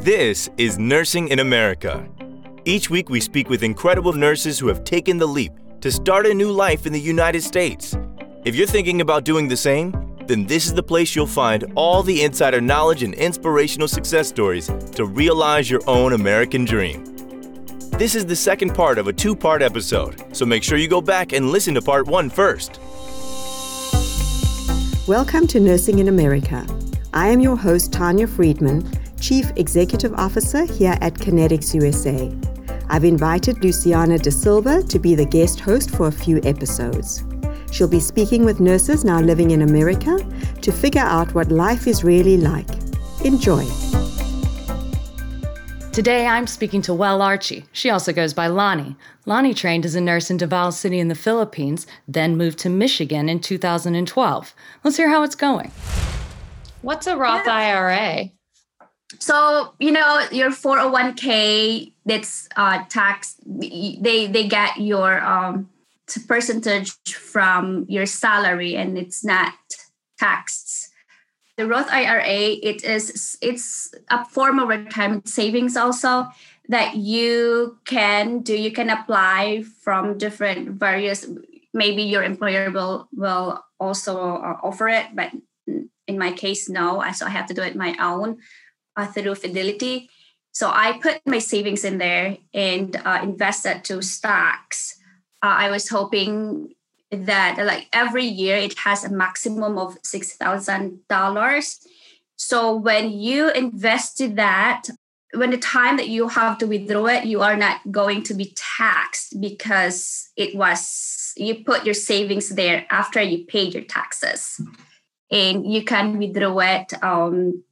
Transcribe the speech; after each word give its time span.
This 0.00 0.48
is 0.56 0.78
Nursing 0.78 1.28
in 1.28 1.40
America. 1.40 2.08
Each 2.64 2.88
week, 2.88 3.10
we 3.10 3.20
speak 3.20 3.50
with 3.50 3.62
incredible 3.62 4.14
nurses 4.14 4.58
who 4.58 4.66
have 4.68 4.82
taken 4.82 5.18
the 5.18 5.26
leap 5.26 5.52
to 5.82 5.92
start 5.92 6.24
a 6.24 6.32
new 6.32 6.50
life 6.50 6.86
in 6.86 6.94
the 6.94 6.98
United 6.98 7.42
States. 7.42 7.94
If 8.46 8.56
you're 8.56 8.66
thinking 8.66 9.02
about 9.02 9.24
doing 9.24 9.46
the 9.46 9.58
same, 9.58 10.16
then 10.26 10.46
this 10.46 10.64
is 10.64 10.72
the 10.72 10.82
place 10.82 11.14
you'll 11.14 11.26
find 11.26 11.70
all 11.74 12.02
the 12.02 12.22
insider 12.22 12.62
knowledge 12.62 13.02
and 13.02 13.12
inspirational 13.12 13.88
success 13.88 14.26
stories 14.26 14.68
to 14.94 15.04
realize 15.04 15.68
your 15.68 15.82
own 15.86 16.14
American 16.14 16.64
dream. 16.64 17.04
This 17.98 18.14
is 18.14 18.24
the 18.24 18.36
second 18.36 18.74
part 18.74 18.96
of 18.96 19.06
a 19.06 19.12
two 19.12 19.36
part 19.36 19.60
episode, 19.60 20.34
so 20.34 20.46
make 20.46 20.62
sure 20.62 20.78
you 20.78 20.88
go 20.88 21.02
back 21.02 21.34
and 21.34 21.50
listen 21.50 21.74
to 21.74 21.82
part 21.82 22.06
one 22.06 22.30
first. 22.30 22.80
Welcome 25.06 25.46
to 25.48 25.60
Nursing 25.60 25.98
in 25.98 26.08
America. 26.08 26.66
I 27.12 27.28
am 27.28 27.40
your 27.40 27.56
host, 27.56 27.92
Tanya 27.92 28.26
Freedman, 28.26 28.88
Chief 29.20 29.52
Executive 29.56 30.14
Officer 30.14 30.64
here 30.64 30.96
at 31.02 31.14
Connetics 31.14 31.74
USA. 31.74 32.34
I've 32.88 33.04
invited 33.04 33.62
Luciana 33.62 34.18
De 34.18 34.30
Silva 34.30 34.82
to 34.84 34.98
be 34.98 35.14
the 35.14 35.26
guest 35.26 35.60
host 35.60 35.90
for 35.90 36.08
a 36.08 36.12
few 36.12 36.40
episodes. 36.42 37.22
She'll 37.70 37.86
be 37.86 38.00
speaking 38.00 38.44
with 38.44 38.60
nurses 38.60 39.04
now 39.04 39.20
living 39.20 39.50
in 39.50 39.62
America 39.62 40.18
to 40.62 40.72
figure 40.72 41.02
out 41.02 41.34
what 41.34 41.52
life 41.52 41.86
is 41.86 42.02
really 42.02 42.38
like. 42.38 42.68
Enjoy. 43.24 43.64
Today 45.92 46.26
I'm 46.26 46.46
speaking 46.46 46.80
to 46.82 46.94
Well 46.94 47.20
Archie. 47.20 47.66
She 47.72 47.90
also 47.90 48.12
goes 48.12 48.32
by 48.32 48.46
Lonnie. 48.46 48.96
Lonnie 49.26 49.54
trained 49.54 49.84
as 49.84 49.94
a 49.94 50.00
nurse 50.00 50.30
in 50.30 50.38
Davao 50.38 50.70
City 50.70 50.98
in 50.98 51.08
the 51.08 51.14
Philippines, 51.14 51.86
then 52.08 52.36
moved 52.36 52.58
to 52.60 52.70
Michigan 52.70 53.28
in 53.28 53.40
2012. 53.40 54.54
Let's 54.82 54.96
hear 54.96 55.10
how 55.10 55.22
it's 55.22 55.34
going. 55.34 55.70
What's 56.80 57.06
a 57.06 57.16
Roth 57.16 57.46
yeah. 57.46 57.54
IRA? 57.54 58.30
So, 59.18 59.74
you 59.78 59.90
know, 59.90 60.26
your 60.30 60.50
401k 60.50 61.92
that's 62.06 62.48
uh 62.56 62.84
tax 62.88 63.36
they 63.44 64.26
they 64.26 64.48
get 64.48 64.78
your 64.78 65.20
um 65.20 65.68
percentage 66.26 66.96
from 67.12 67.86
your 67.88 68.06
salary 68.06 68.76
and 68.76 68.98
it's 68.98 69.24
not 69.24 69.54
taxed. 70.18 70.90
The 71.56 71.66
Roth 71.66 71.90
IRA, 71.90 72.56
it 72.62 72.84
is 72.84 73.36
it's 73.42 73.92
a 74.08 74.24
form 74.24 74.58
of 74.58 74.68
retirement 74.68 75.28
savings 75.28 75.76
also 75.76 76.28
that 76.68 76.96
you 76.96 77.78
can 77.84 78.40
do. 78.40 78.56
You 78.56 78.72
can 78.72 78.90
apply 78.90 79.64
from 79.82 80.18
different 80.18 80.70
various. 80.80 81.26
Maybe 81.74 82.02
your 82.02 82.22
employer 82.22 82.70
will 82.70 83.08
will 83.12 83.64
also 83.78 84.16
uh, 84.36 84.56
offer 84.62 84.88
it, 84.88 85.06
but 85.14 85.32
in 85.66 86.18
my 86.18 86.32
case, 86.32 86.68
no. 86.68 87.04
So 87.12 87.26
I 87.26 87.30
have 87.30 87.46
to 87.46 87.54
do 87.54 87.62
it 87.62 87.76
my 87.76 87.94
own 88.00 88.38
through 89.12 89.34
Fidelity. 89.34 90.10
So 90.52 90.70
I 90.72 90.98
put 91.00 91.20
my 91.26 91.38
savings 91.38 91.84
in 91.84 91.98
there 91.98 92.36
and 92.52 92.96
uh, 92.96 93.20
invest 93.22 93.64
that 93.64 93.84
to 93.84 94.02
stocks 94.02 95.00
uh, 95.42 95.56
I 95.56 95.70
was 95.70 95.88
hoping 95.88 96.74
that 97.10 97.56
like 97.58 97.88
every 97.92 98.24
year 98.24 98.56
it 98.56 98.78
has 98.78 99.04
a 99.04 99.10
maximum 99.10 99.78
of 99.78 99.98
six 100.02 100.36
thousand 100.36 101.00
dollars. 101.08 101.80
So 102.36 102.76
when 102.76 103.10
you 103.10 103.50
invested 103.50 104.36
that, 104.36 104.84
when 105.34 105.50
the 105.50 105.58
time 105.58 105.96
that 105.96 106.08
you 106.08 106.28
have 106.28 106.58
to 106.58 106.66
withdraw 106.66 107.06
it, 107.06 107.24
you 107.24 107.40
are 107.42 107.56
not 107.56 107.80
going 107.90 108.22
to 108.24 108.34
be 108.34 108.54
taxed 108.56 109.40
because 109.40 110.30
it 110.36 110.54
was 110.54 111.32
you 111.36 111.64
put 111.64 111.84
your 111.84 111.94
savings 111.94 112.50
there 112.50 112.86
after 112.90 113.20
you 113.22 113.44
paid 113.46 113.74
your 113.74 113.84
taxes, 113.84 114.60
and 115.30 115.70
you 115.70 115.84
can 115.84 116.18
withdraw 116.18 116.58
it 116.60 116.92
um, 117.02 117.64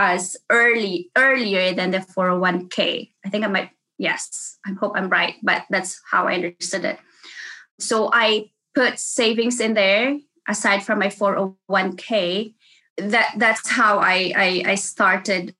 as 0.00 0.38
early 0.48 1.10
earlier 1.14 1.74
than 1.74 1.90
the 1.90 1.98
401k. 1.98 3.12
I 3.22 3.28
think 3.28 3.44
I 3.44 3.48
might 3.48 3.70
yes, 3.98 4.56
I 4.64 4.72
hope 4.72 4.96
I'm 4.96 5.10
right, 5.10 5.34
but 5.42 5.66
that's 5.68 6.00
how 6.10 6.26
I 6.26 6.34
understood 6.34 6.86
it. 6.86 6.98
So 7.78 8.08
I 8.10 8.50
put 8.74 8.98
savings 8.98 9.60
in 9.60 9.74
there 9.74 10.18
aside 10.48 10.82
from 10.82 11.00
my 11.00 11.08
401k. 11.08 12.54
That 12.96 13.34
that's 13.36 13.68
how 13.68 13.98
I 13.98 14.32
I, 14.34 14.62
I 14.72 14.74
started 14.76 15.54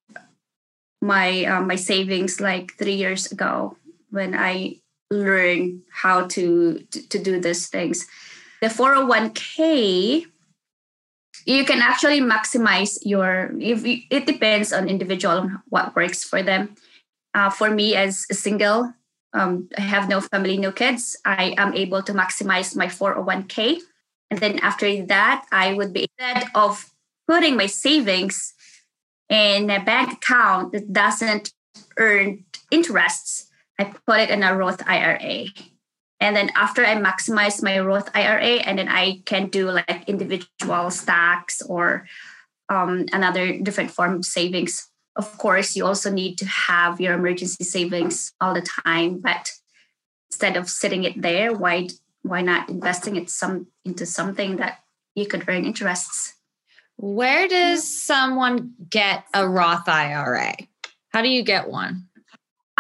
my 1.03 1.44
uh, 1.44 1.60
my 1.60 1.76
savings 1.76 2.41
like 2.41 2.72
three 2.78 2.97
years 2.97 3.31
ago 3.31 3.76
when 4.09 4.34
I 4.34 4.81
learned 5.10 5.82
how 5.92 6.26
to, 6.28 6.81
to 6.91 7.09
to 7.09 7.19
do 7.19 7.41
these 7.41 7.69
things. 7.69 8.06
The 8.62 8.69
401k 8.69 10.29
you 11.47 11.65
can 11.65 11.81
actually 11.81 12.21
maximize 12.21 12.99
your 13.03 13.53
if 13.59 13.87
you, 13.87 14.03
it 14.11 14.27
depends 14.27 14.73
on 14.73 14.89
individual 14.89 15.39
on 15.39 15.62
what 15.69 15.95
works 15.97 16.25
for 16.25 16.43
them 16.43 16.75
uh, 17.34 17.51
for 17.51 17.71
me 17.71 17.95
as 17.97 18.27
a 18.31 18.34
single 18.34 18.93
um, 19.33 19.69
I 19.77 19.83
have 19.83 20.09
no 20.09 20.21
family, 20.21 20.59
no 20.59 20.73
kids, 20.73 21.17
I 21.25 21.55
am 21.56 21.75
able 21.75 22.03
to 22.03 22.12
maximize 22.12 22.75
my 22.75 22.87
401k. 22.87 23.78
And 24.31 24.41
then 24.41 24.59
after 24.61 25.05
that, 25.06 25.47
I 25.53 25.75
would 25.75 25.93
be 25.93 26.09
instead 26.19 26.51
of 26.55 26.91
putting 27.28 27.57
my 27.57 27.67
savings 27.67 28.55
in 29.28 29.71
a 29.71 29.83
bank 29.83 30.12
account 30.15 30.72
that 30.72 30.93
doesn't 30.93 31.53
earn 31.97 32.45
interests, 32.71 33.49
I 33.78 33.84
put 33.84 34.21
it 34.21 34.31
in 34.31 34.43
a 34.43 34.57
Roth 34.57 34.83
IRA. 34.87 35.47
And 36.20 36.36
then 36.36 36.50
after 36.54 36.84
I 36.84 36.97
maximize 36.97 37.62
my 37.62 37.78
Roth 37.81 38.10
IRA, 38.14 38.60
and 38.60 38.78
then 38.78 38.88
I 38.88 39.22
can 39.25 39.48
do 39.48 39.70
like 39.70 40.04
individual 40.06 40.91
stocks 40.91 41.62
or 41.62 42.06
um, 42.69 43.06
another 43.12 43.58
different 43.58 43.91
form 43.91 44.16
of 44.16 44.25
savings 44.25 44.91
of 45.16 45.36
course, 45.38 45.76
you 45.76 45.84
also 45.84 46.10
need 46.10 46.38
to 46.38 46.47
have 46.47 47.00
your 47.00 47.14
emergency 47.14 47.64
savings 47.64 48.32
all 48.41 48.54
the 48.54 48.66
time. 48.84 49.19
But 49.19 49.53
instead 50.30 50.56
of 50.56 50.70
sitting 50.70 51.04
it 51.04 51.20
there, 51.20 51.53
why 51.53 51.88
why 52.22 52.42
not 52.42 52.69
investing 52.69 53.16
it 53.16 53.30
some 53.30 53.66
into 53.84 54.06
something 54.06 54.56
that 54.56 54.80
you 55.14 55.26
could 55.26 55.44
earn 55.48 55.64
interests? 55.64 56.34
Where 56.97 57.48
does 57.48 57.84
someone 57.84 58.75
get 58.88 59.25
a 59.34 59.48
Roth 59.48 59.88
IRA? 59.88 60.54
How 61.09 61.22
do 61.22 61.28
you 61.28 61.42
get 61.42 61.69
one? 61.69 62.09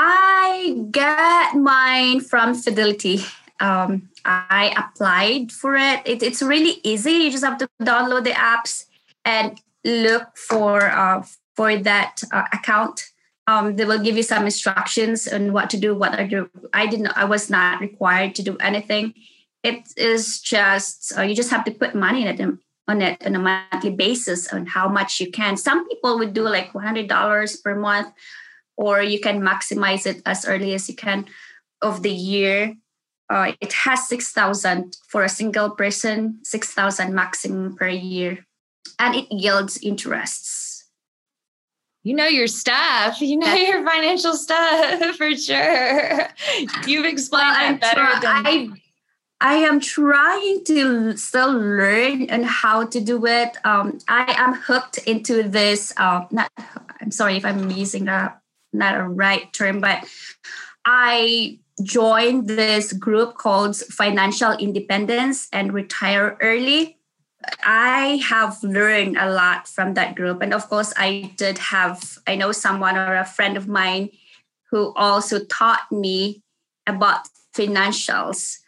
I 0.02 0.86
get 0.90 1.56
mine 1.56 2.20
from 2.20 2.54
Fidelity. 2.54 3.20
Um, 3.60 4.08
I 4.24 4.72
applied 4.74 5.52
for 5.52 5.74
it. 5.76 6.00
it. 6.06 6.22
It's 6.22 6.40
really 6.40 6.80
easy. 6.82 7.12
You 7.12 7.30
just 7.30 7.44
have 7.44 7.58
to 7.58 7.68
download 7.82 8.24
the 8.24 8.30
apps 8.30 8.86
and 9.26 9.60
look 9.84 10.36
for 10.36 10.90
uh, 10.90 11.22
for 11.54 11.76
that 11.76 12.22
uh, 12.32 12.44
account. 12.52 13.10
Um, 13.46 13.76
they 13.76 13.84
will 13.84 13.98
give 13.98 14.16
you 14.16 14.22
some 14.22 14.44
instructions 14.44 15.28
on 15.28 15.52
what 15.52 15.68
to 15.70 15.76
do. 15.76 15.94
What 15.94 16.18
are 16.18 16.26
do? 16.26 16.48
I 16.72 16.86
didn't. 16.86 17.08
I 17.08 17.26
was 17.26 17.50
not 17.50 17.80
required 17.80 18.34
to 18.36 18.42
do 18.42 18.56
anything. 18.56 19.12
It 19.62 19.84
is 19.98 20.40
just 20.40 21.12
uh, 21.16 21.22
you 21.22 21.34
just 21.34 21.50
have 21.50 21.64
to 21.64 21.72
put 21.72 21.94
money 21.94 22.22
in 22.22 22.28
it 22.28 22.40
um, 22.40 22.60
on 22.88 23.02
it 23.02 23.20
on 23.26 23.36
a 23.36 23.38
monthly 23.38 23.90
basis 23.92 24.48
on 24.48 24.64
how 24.64 24.88
much 24.88 25.20
you 25.20 25.30
can. 25.30 25.58
Some 25.58 25.86
people 25.88 26.18
would 26.18 26.32
do 26.32 26.48
like 26.48 26.74
one 26.74 26.84
hundred 26.84 27.08
dollars 27.08 27.56
per 27.56 27.74
month, 27.74 28.08
or 28.80 29.02
you 29.02 29.20
can 29.20 29.42
maximize 29.42 30.06
it 30.06 30.22
as 30.24 30.48
early 30.48 30.72
as 30.72 30.88
you 30.88 30.96
can 30.96 31.26
of 31.82 32.02
the 32.02 32.10
year. 32.10 32.74
Uh, 33.28 33.52
it 33.60 33.72
has 33.84 34.08
six 34.08 34.32
thousand 34.32 34.96
for 35.06 35.22
a 35.22 35.28
single 35.28 35.70
person, 35.70 36.40
six 36.42 36.72
thousand 36.72 37.14
maximum 37.14 37.76
per 37.76 37.88
year, 37.88 38.46
and 38.98 39.14
it 39.14 39.30
yields 39.30 39.78
interests 39.82 40.70
you 42.02 42.14
know 42.14 42.26
your 42.26 42.46
stuff. 42.46 43.20
You 43.20 43.36
know 43.36 43.54
your 43.54 43.84
financial 43.84 44.34
stuff 44.34 45.16
for 45.16 45.34
sure. 45.36 46.28
You've 46.86 47.06
explained 47.06 47.42
well, 47.52 47.78
that 47.78 47.80
better 47.80 48.20
than 48.20 48.46
I, 48.46 48.68
I 49.40 49.54
am 49.56 49.80
trying 49.80 50.64
to 50.64 51.16
still 51.16 51.52
learn 51.52 52.24
and 52.30 52.44
how 52.44 52.86
to 52.86 53.00
do 53.00 53.26
it. 53.26 53.56
Um, 53.64 53.98
I 54.08 54.34
am 54.38 54.54
hooked 54.54 54.98
into 54.98 55.42
this. 55.42 55.92
Uh, 55.96 56.24
not, 56.30 56.50
I'm 57.00 57.10
sorry 57.10 57.36
if 57.36 57.44
I'm 57.44 57.70
using 57.70 58.08
a 58.08 58.39
not 58.72 58.98
a 58.98 59.08
right 59.08 59.52
term, 59.52 59.80
but 59.80 60.04
I 60.84 61.58
joined 61.82 62.46
this 62.46 62.92
group 62.92 63.36
called 63.36 63.76
Financial 63.76 64.52
Independence 64.52 65.48
and 65.52 65.72
Retire 65.72 66.36
Early 66.40 66.98
I 67.64 68.20
have 68.28 68.62
learned 68.62 69.16
a 69.16 69.30
lot 69.30 69.66
from 69.66 69.94
that 69.94 70.14
group. 70.14 70.42
And 70.42 70.52
of 70.52 70.68
course, 70.68 70.92
I 70.96 71.32
did 71.36 71.58
have, 71.58 72.18
I 72.26 72.36
know 72.36 72.52
someone 72.52 72.96
or 72.96 73.16
a 73.16 73.24
friend 73.24 73.56
of 73.56 73.68
mine 73.68 74.10
who 74.70 74.92
also 74.94 75.44
taught 75.44 75.90
me 75.90 76.42
about 76.86 77.28
financials. 77.54 78.58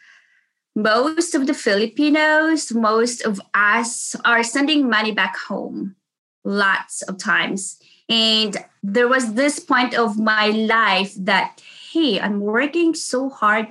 Most 0.75 1.35
of 1.35 1.45
the 1.45 1.53
Filipinos, 1.53 2.71
most 2.73 3.21
of 3.21 3.39
us 3.53 4.15
are 4.25 4.43
sending 4.43 4.89
money 4.89 5.11
back 5.11 5.37
home 5.37 5.95
lots 6.43 7.03
of 7.03 7.17
times. 7.17 7.79
And 8.09 8.57
there 8.81 9.07
was 9.07 9.33
this 9.33 9.59
point 9.59 9.95
of 9.95 10.19
my 10.19 10.47
life 10.49 11.13
that, 11.17 11.61
hey, 11.91 12.19
I'm 12.19 12.41
working 12.41 12.93
so 12.93 13.29
hard 13.29 13.67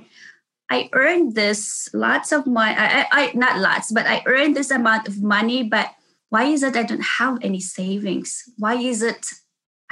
I 0.71 0.89
earned 0.95 1.35
this 1.35 1.91
lots 1.93 2.33
of 2.33 2.47
money. 2.47 2.75
I, 2.79 3.07
I 3.13 3.33
not 3.35 3.59
lots, 3.59 3.93
but 3.93 4.07
I 4.07 4.23
earned 4.25 4.57
this 4.57 4.71
amount 4.71 5.07
of 5.07 5.23
money. 5.23 5.63
But 5.63 5.93
why 6.31 6.45
is 6.45 6.63
it 6.63 6.77
I 6.77 6.83
don't 6.83 7.21
have 7.21 7.37
any 7.43 7.61
savings? 7.61 8.49
Why 8.57 8.77
is 8.77 9.03
it 9.03 9.27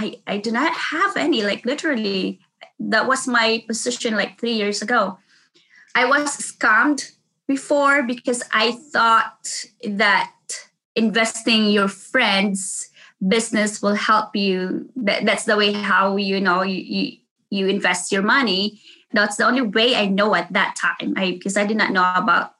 I, 0.01 0.23
I 0.27 0.39
do 0.39 0.51
not 0.51 0.73
have 0.73 1.19
any. 1.19 1.43
Like 1.43 1.67
literally, 1.67 2.41
that 2.79 3.07
was 3.07 3.29
my 3.29 3.63
position 3.67 4.17
like 4.17 4.41
three 4.41 4.55
years 4.55 4.81
ago. 4.81 5.19
I 5.95 6.07
was 6.07 6.35
scammed 6.39 7.13
before 7.47 8.03
because 8.03 8.43
I 8.51 8.73
thought 8.73 9.67
that 9.85 10.33
investing 10.97 11.67
your 11.67 11.89
friends' 11.89 12.90
business 13.27 13.83
will 13.83 13.95
help 13.95 14.35
you. 14.35 14.89
That, 14.97 15.25
that's 15.25 15.45
the 15.45 15.57
way 15.57 15.73
how 15.73 16.17
you 16.17 16.41
know 16.41 16.63
you, 16.63 16.83
you 16.83 17.17
you 17.51 17.67
invest 17.67 18.13
your 18.13 18.23
money. 18.23 18.81
That's 19.13 19.37
the 19.37 19.47
only 19.47 19.63
way 19.63 19.97
I 19.97 20.07
know 20.07 20.35
at 20.35 20.53
that 20.53 20.77
time. 20.77 21.15
I 21.17 21.33
because 21.33 21.57
I 21.57 21.67
did 21.67 21.77
not 21.77 21.93
know 21.93 22.13
about 22.15 22.53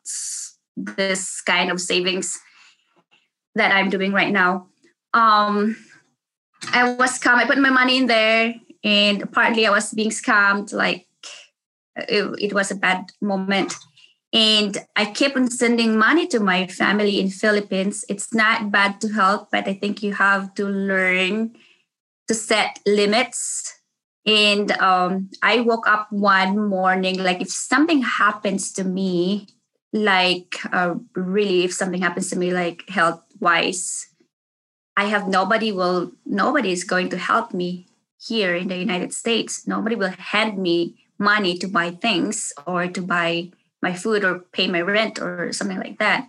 this 0.77 1.41
kind 1.43 1.71
of 1.71 1.81
savings 1.81 2.39
that 3.55 3.73
I'm 3.73 3.91
doing 3.91 4.13
right 4.13 4.33
now. 4.33 4.69
Um, 5.15 5.77
I 6.73 6.93
was 6.95 7.19
scammed. 7.19 7.37
I 7.37 7.47
put 7.47 7.59
my 7.59 7.71
money 7.71 7.97
in 7.97 8.07
there, 8.07 8.55
and 8.85 9.31
partly 9.33 9.67
I 9.67 9.71
was 9.71 9.93
being 9.93 10.11
scammed. 10.11 10.73
Like 10.73 11.07
it, 11.97 12.25
it 12.39 12.53
was 12.53 12.71
a 12.71 12.77
bad 12.77 13.13
moment, 13.21 13.75
and 14.33 14.79
I 14.95 15.07
kept 15.07 15.37
on 15.37 15.51
sending 15.51 15.99
money 15.99 16.27
to 16.29 16.39
my 16.39 16.67
family 16.67 17.19
in 17.19 17.31
Philippines. 17.31 18.05
It's 18.09 18.33
not 18.33 18.71
bad 18.71 19.01
to 19.01 19.09
help, 19.09 19.51
but 19.51 19.67
I 19.67 19.75
think 19.75 20.03
you 20.03 20.15
have 20.15 20.55
to 20.55 20.67
learn 20.67 21.57
to 22.29 22.35
set 22.35 22.79
limits. 22.87 23.75
And 24.25 24.71
um, 24.73 25.31
I 25.43 25.61
woke 25.61 25.89
up 25.89 26.13
one 26.13 26.69
morning, 26.69 27.19
like 27.19 27.41
if 27.41 27.51
something 27.51 28.03
happens 28.03 28.73
to 28.75 28.85
me, 28.85 29.49
like 29.93 30.59
uh, 30.73 30.95
really, 31.17 31.65
if 31.65 31.73
something 31.73 32.01
happens 32.01 32.31
to 32.31 32.39
me, 32.39 32.53
like 32.53 32.89
health 32.89 33.25
wise, 33.41 34.07
I 34.97 35.07
have 35.07 35.27
nobody 35.27 35.73
will 35.73 36.13
nobody 36.25 36.71
is 36.71 36.85
going 36.85 37.09
to 37.09 37.19
help 37.19 37.53
me 37.53 37.89
here 38.21 38.55
in 38.55 38.69
the 38.69 38.77
United 38.77 39.13
States. 39.13 39.67
Nobody 39.67 39.97
will 39.97 40.11
hand 40.11 40.59
me 40.59 41.03
money 41.19 41.57
to 41.59 41.67
buy 41.67 41.91
things 41.91 42.53
or 42.67 42.87
to 42.87 43.03
buy 43.03 43.51
my 43.83 43.95
food 43.95 44.25
or 44.25 44.41
pay 44.53 44.67
my 44.69 44.81
rent 44.81 45.21
or 45.21 45.53
something 45.53 45.79
like 45.79 45.99
that. 45.99 46.29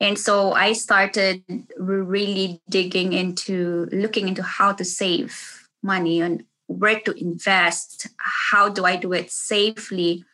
And 0.00 0.18
so 0.18 0.52
I 0.52 0.72
started 0.72 1.44
really 1.76 2.60
digging 2.68 3.12
into 3.12 3.88
looking 3.92 4.26
into 4.26 4.42
how 4.42 4.72
to 4.72 4.84
save 4.84 5.68
money 5.82 6.20
and 6.20 6.44
where 6.66 6.98
to 7.00 7.12
invest. 7.12 8.08
How 8.18 8.68
do 8.68 8.84
I 8.84 8.96
do 8.96 9.12
it 9.12 9.30
safely? 9.30 10.24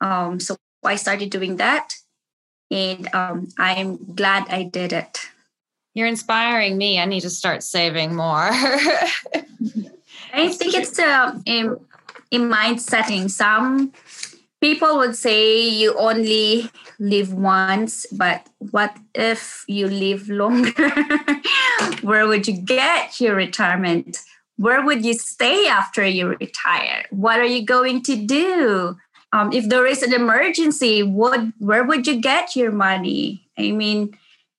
Um, 0.00 0.40
so 0.40 0.56
I 0.84 0.96
started 0.96 1.30
doing 1.30 1.56
that, 1.56 1.94
and 2.70 3.12
um, 3.14 3.48
I'm 3.58 4.14
glad 4.14 4.48
I 4.48 4.64
did 4.64 4.92
it. 4.92 5.30
You're 5.94 6.08
inspiring 6.08 6.76
me. 6.76 7.00
I 7.00 7.06
need 7.06 7.22
to 7.22 7.30
start 7.30 7.62
saving 7.62 8.14
more. 8.14 8.50
I 10.32 10.48
think 10.52 10.74
it's 10.74 10.98
uh, 10.98 11.40
in, 11.46 11.78
in 12.30 12.48
mind 12.48 12.82
setting. 12.82 13.28
Some 13.28 13.92
people 14.66 14.96
would 14.96 15.14
say 15.14 15.68
you 15.68 15.94
only 15.94 16.68
live 16.98 17.32
once, 17.32 18.04
but 18.10 18.48
what 18.58 18.96
if 19.14 19.64
you 19.68 19.86
live 19.86 20.28
longer? 20.28 20.90
Where 22.02 22.26
would 22.26 22.48
you 22.48 22.56
get 22.60 23.20
your 23.20 23.36
retirement? 23.36 24.18
Where 24.56 24.84
would 24.84 25.04
you 25.04 25.14
stay 25.14 25.68
after 25.68 26.04
you 26.04 26.34
retire? 26.40 27.04
What 27.10 27.38
are 27.38 27.52
you 27.56 27.64
going 27.64 28.02
to 28.10 28.16
do? 28.16 28.96
Um, 29.32 29.52
if 29.52 29.68
there 29.68 29.86
is 29.86 30.02
an 30.02 30.12
emergency, 30.12 31.04
would 31.04 31.52
where 31.58 31.84
would 31.84 32.06
you 32.06 32.20
get 32.20 32.56
your 32.56 32.72
money? 32.72 33.46
I 33.56 33.70
mean, 33.70 34.18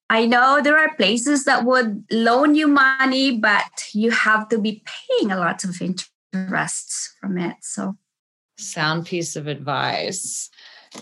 I 0.09 0.25
know 0.25 0.61
there 0.61 0.77
are 0.77 0.95
places 0.95 1.43
that 1.45 1.65
would 1.65 2.05
loan 2.11 2.55
you 2.55 2.67
money, 2.67 3.37
but 3.37 3.89
you 3.93 4.11
have 4.11 4.47
to 4.49 4.57
be 4.57 4.83
paying 4.85 5.31
a 5.31 5.37
lot 5.37 5.63
of 5.63 5.81
interests 5.81 7.15
from 7.19 7.37
it. 7.37 7.57
So, 7.61 7.97
sound 8.57 9.05
piece 9.05 9.35
of 9.35 9.47
advice. 9.47 10.49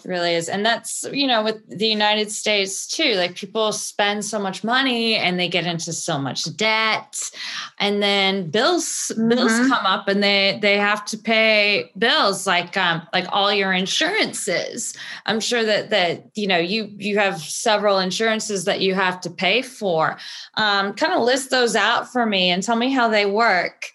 Really 0.03 0.33
is. 0.33 0.49
And 0.49 0.65
that's 0.65 1.05
you 1.11 1.27
know 1.27 1.43
with 1.43 1.61
the 1.69 1.87
united 1.87 2.31
states 2.31 2.87
too 2.87 3.13
like 3.13 3.35
people 3.35 3.71
spend 3.71 4.25
so 4.25 4.39
much 4.39 4.63
money 4.63 5.15
and 5.15 5.39
they 5.39 5.47
get 5.47 5.65
into 5.65 5.93
so 5.93 6.17
much 6.17 6.43
debt. 6.57 7.31
And 7.79 8.01
then 8.01 8.49
bills 8.49 9.11
mm-hmm. 9.11 9.29
bills 9.29 9.51
come 9.51 9.85
up 9.85 10.07
and 10.07 10.23
they 10.23 10.59
they 10.61 10.77
have 10.77 11.05
to 11.05 11.17
pay 11.17 11.91
bills 11.97 12.47
like 12.47 12.75
um 12.77 13.07
like 13.13 13.25
all 13.29 13.53
your 13.53 13.73
insurances. 13.73 14.95
I'm 15.27 15.39
sure 15.39 15.63
that 15.63 15.91
that 15.91 16.31
you 16.35 16.47
know 16.47 16.57
you 16.57 16.91
you 16.97 17.17
have 17.19 17.39
several 17.39 17.99
insurances 17.99 18.65
that 18.65 18.81
you 18.81 18.95
have 18.95 19.21
to 19.21 19.29
pay 19.29 19.61
for. 19.61 20.17
Um 20.55 20.93
kind 20.93 21.13
of 21.13 21.21
list 21.21 21.51
those 21.51 21.75
out 21.75 22.11
for 22.11 22.25
me 22.25 22.49
and 22.49 22.63
tell 22.63 22.75
me 22.75 22.91
how 22.91 23.07
they 23.07 23.25
work. 23.25 23.91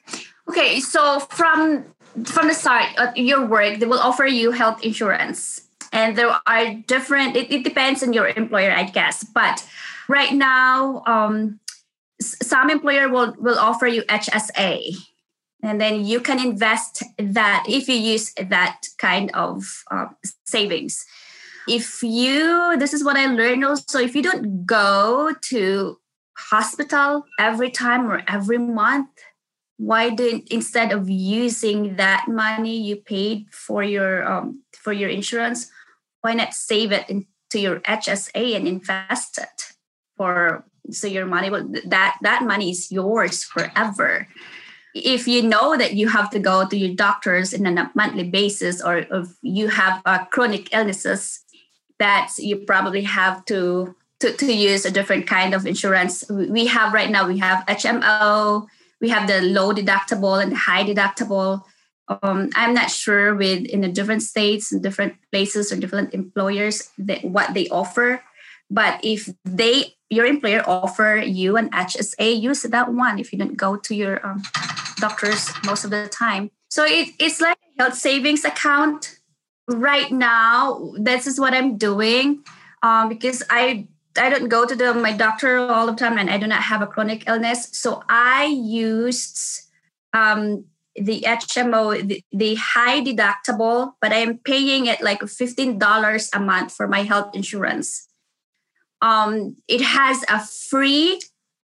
Okay 0.48 0.80
so 0.80 1.20
from 1.20 1.84
from 2.24 2.48
the 2.48 2.54
start 2.54 2.86
of 2.98 3.16
your 3.16 3.46
work 3.46 3.78
they 3.78 3.86
will 3.86 4.00
offer 4.00 4.26
you 4.26 4.50
health 4.50 4.82
insurance. 4.82 5.62
And 5.92 6.16
there 6.16 6.30
are 6.46 6.74
different 6.86 7.36
it, 7.36 7.50
it 7.50 7.64
depends 7.64 8.02
on 8.02 8.12
your 8.12 8.28
employer 8.28 8.72
i 8.72 8.84
guess. 8.84 9.24
But 9.24 9.66
right 10.08 10.32
now 10.32 11.02
um, 11.06 11.60
some 12.20 12.70
employer 12.70 13.08
will 13.08 13.34
will 13.38 13.58
offer 13.58 13.86
you 13.86 14.02
hsa 14.02 14.96
and 15.62 15.80
then 15.80 16.04
you 16.04 16.20
can 16.20 16.38
invest 16.40 17.02
that 17.18 17.64
if 17.68 17.88
you 17.88 17.94
use 17.94 18.32
that 18.34 18.86
kind 18.98 19.30
of 19.34 19.84
uh, 19.90 20.06
savings. 20.44 21.04
If 21.68 22.02
you 22.02 22.76
this 22.78 22.94
is 22.94 23.04
what 23.04 23.16
i 23.16 23.26
learned 23.26 23.64
also 23.64 23.98
if 24.00 24.16
you 24.16 24.22
don't 24.22 24.64
go 24.64 25.34
to 25.50 25.98
hospital 26.36 27.26
every 27.38 27.70
time 27.70 28.10
or 28.10 28.22
every 28.26 28.58
month 28.58 29.10
why 29.80 30.10
didn't 30.10 30.46
instead 30.50 30.92
of 30.92 31.08
using 31.08 31.96
that 31.96 32.26
money 32.28 32.76
you 32.76 32.96
paid 32.96 33.46
for 33.50 33.82
your 33.82 34.30
um, 34.30 34.62
for 34.76 34.92
your 34.92 35.08
insurance 35.08 35.70
why 36.20 36.34
not 36.34 36.52
save 36.52 36.92
it 36.92 37.08
into 37.08 37.58
your 37.58 37.80
HSA 37.80 38.56
and 38.56 38.68
invest 38.68 39.38
it 39.38 39.72
for 40.16 40.64
so 40.90 41.06
your 41.06 41.26
money 41.26 41.50
will 41.50 41.66
that 41.86 42.18
that 42.20 42.44
money 42.44 42.70
is 42.70 42.92
yours 42.92 43.44
forever. 43.44 44.28
If 44.92 45.28
you 45.28 45.42
know 45.42 45.76
that 45.76 45.94
you 45.94 46.08
have 46.08 46.30
to 46.30 46.38
go 46.38 46.66
to 46.66 46.76
your 46.76 46.94
doctors 46.94 47.52
in 47.52 47.66
a 47.66 47.90
monthly 47.94 48.28
basis, 48.28 48.82
or 48.82 48.98
if 48.98 49.28
you 49.40 49.68
have 49.68 50.02
uh, 50.04 50.24
chronic 50.26 50.74
illnesses, 50.74 51.40
that 51.98 52.32
you 52.38 52.56
probably 52.66 53.02
have 53.02 53.44
to, 53.46 53.94
to 54.18 54.32
to 54.32 54.52
use 54.52 54.84
a 54.84 54.90
different 54.90 55.26
kind 55.28 55.54
of 55.54 55.64
insurance. 55.64 56.24
We 56.28 56.66
have 56.66 56.92
right 56.92 57.10
now 57.10 57.26
we 57.28 57.38
have 57.38 57.64
HMO, 57.66 58.66
we 59.00 59.08
have 59.08 59.26
the 59.26 59.40
low 59.42 59.72
deductible 59.72 60.42
and 60.42 60.56
high 60.56 60.84
deductible 60.84 61.62
um, 62.22 62.50
I'm 62.56 62.74
not 62.74 62.90
sure 62.90 63.34
with 63.34 63.64
in 63.66 63.82
the 63.82 63.88
different 63.88 64.22
states 64.22 64.72
and 64.72 64.82
different 64.82 65.14
places 65.30 65.70
or 65.70 65.76
different 65.76 66.12
employers 66.12 66.90
that 66.98 67.24
what 67.24 67.54
they 67.54 67.68
offer. 67.68 68.22
But 68.68 69.00
if 69.04 69.28
they 69.44 69.94
your 70.10 70.26
employer 70.26 70.64
offer 70.66 71.22
you 71.24 71.56
an 71.56 71.70
HSA, 71.70 72.40
use 72.40 72.62
that 72.62 72.92
one 72.92 73.20
if 73.20 73.32
you 73.32 73.38
don't 73.38 73.56
go 73.56 73.76
to 73.76 73.94
your 73.94 74.26
um, 74.26 74.42
doctors 74.96 75.50
most 75.64 75.84
of 75.84 75.90
the 75.90 76.08
time. 76.08 76.50
So 76.68 76.84
it, 76.84 77.10
it's 77.20 77.40
like 77.40 77.58
a 77.78 77.82
health 77.82 77.94
savings 77.94 78.44
account. 78.44 79.18
Right 79.68 80.10
now, 80.10 80.92
this 80.98 81.28
is 81.28 81.38
what 81.38 81.54
I'm 81.54 81.76
doing 81.76 82.42
um, 82.82 83.08
because 83.08 83.44
I 83.50 83.86
I 84.16 84.28
don't 84.28 84.48
go 84.48 84.66
to 84.66 84.74
the, 84.74 84.92
my 84.94 85.12
doctor 85.12 85.58
all 85.58 85.86
the 85.86 85.94
time 85.94 86.18
and 86.18 86.30
I 86.30 86.38
do 86.38 86.46
not 86.46 86.62
have 86.62 86.82
a 86.82 86.86
chronic 86.86 87.28
illness. 87.28 87.68
So 87.72 88.02
I 88.08 88.46
used 88.46 89.68
um, 90.12 90.64
the 90.96 91.20
HMO, 91.20 92.06
the, 92.06 92.24
the 92.32 92.56
high 92.56 93.02
deductible, 93.02 93.92
but 94.00 94.12
I'm 94.12 94.38
paying 94.38 94.86
it 94.86 95.00
like 95.00 95.20
$15 95.20 96.28
a 96.34 96.40
month 96.40 96.72
for 96.72 96.88
my 96.88 97.02
health 97.02 97.34
insurance. 97.34 98.08
Um, 99.00 99.56
it 99.68 99.80
has 99.80 100.24
a 100.28 100.40
free 100.40 101.20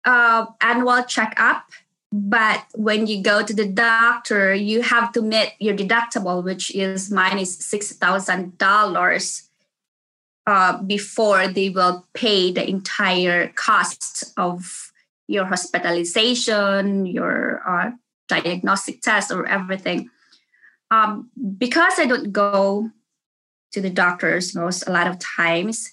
uh, 0.05 0.47
annual 0.61 1.05
checkup, 1.05 1.71
but 2.11 2.65
when 2.75 3.07
you 3.07 3.23
go 3.23 3.45
to 3.45 3.55
the 3.55 3.67
doctor, 3.67 4.53
you 4.55 4.83
have 4.83 5.13
to 5.13 5.23
meet 5.23 5.53
your 5.61 5.77
deductible, 5.77 6.43
which 6.43 6.75
is 6.75 7.13
is 7.13 7.13
$6,000 7.13 9.43
uh, 10.47 10.83
before 10.83 11.49
they 11.49 11.71
will 11.71 12.07
pay 12.15 12.53
the 12.53 12.69
entire 12.69 13.49
cost 13.49 14.33
of 14.37 14.93
your 15.29 15.45
hospitalization, 15.47 17.07
your 17.07 17.63
uh, 17.67 17.91
diagnostic 18.29 19.01
tests 19.03 19.31
or 19.31 19.47
everything. 19.47 20.11
Um, 20.91 21.31
because 21.59 21.99
I 21.99 22.07
don't 22.07 22.33
go 22.33 22.91
to 23.73 23.81
the 23.81 23.91
doctors 23.91 24.55
most 24.55 24.87
a 24.87 24.93
lot 24.93 25.07
of 25.07 25.19
times, 25.19 25.91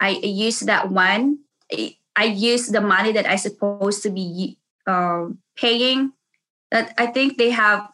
I 0.00 0.10
use 0.22 0.60
that 0.60 0.90
one. 0.90 1.38
I 2.16 2.24
use 2.24 2.68
the 2.68 2.80
money 2.80 3.12
that 3.12 3.26
I 3.26 3.36
supposed 3.36 4.02
to 4.02 4.10
be 4.10 4.58
uh, 4.86 5.28
paying. 5.56 6.12
That 6.70 6.92
I 6.98 7.06
think 7.06 7.38
they 7.38 7.50
have 7.50 7.88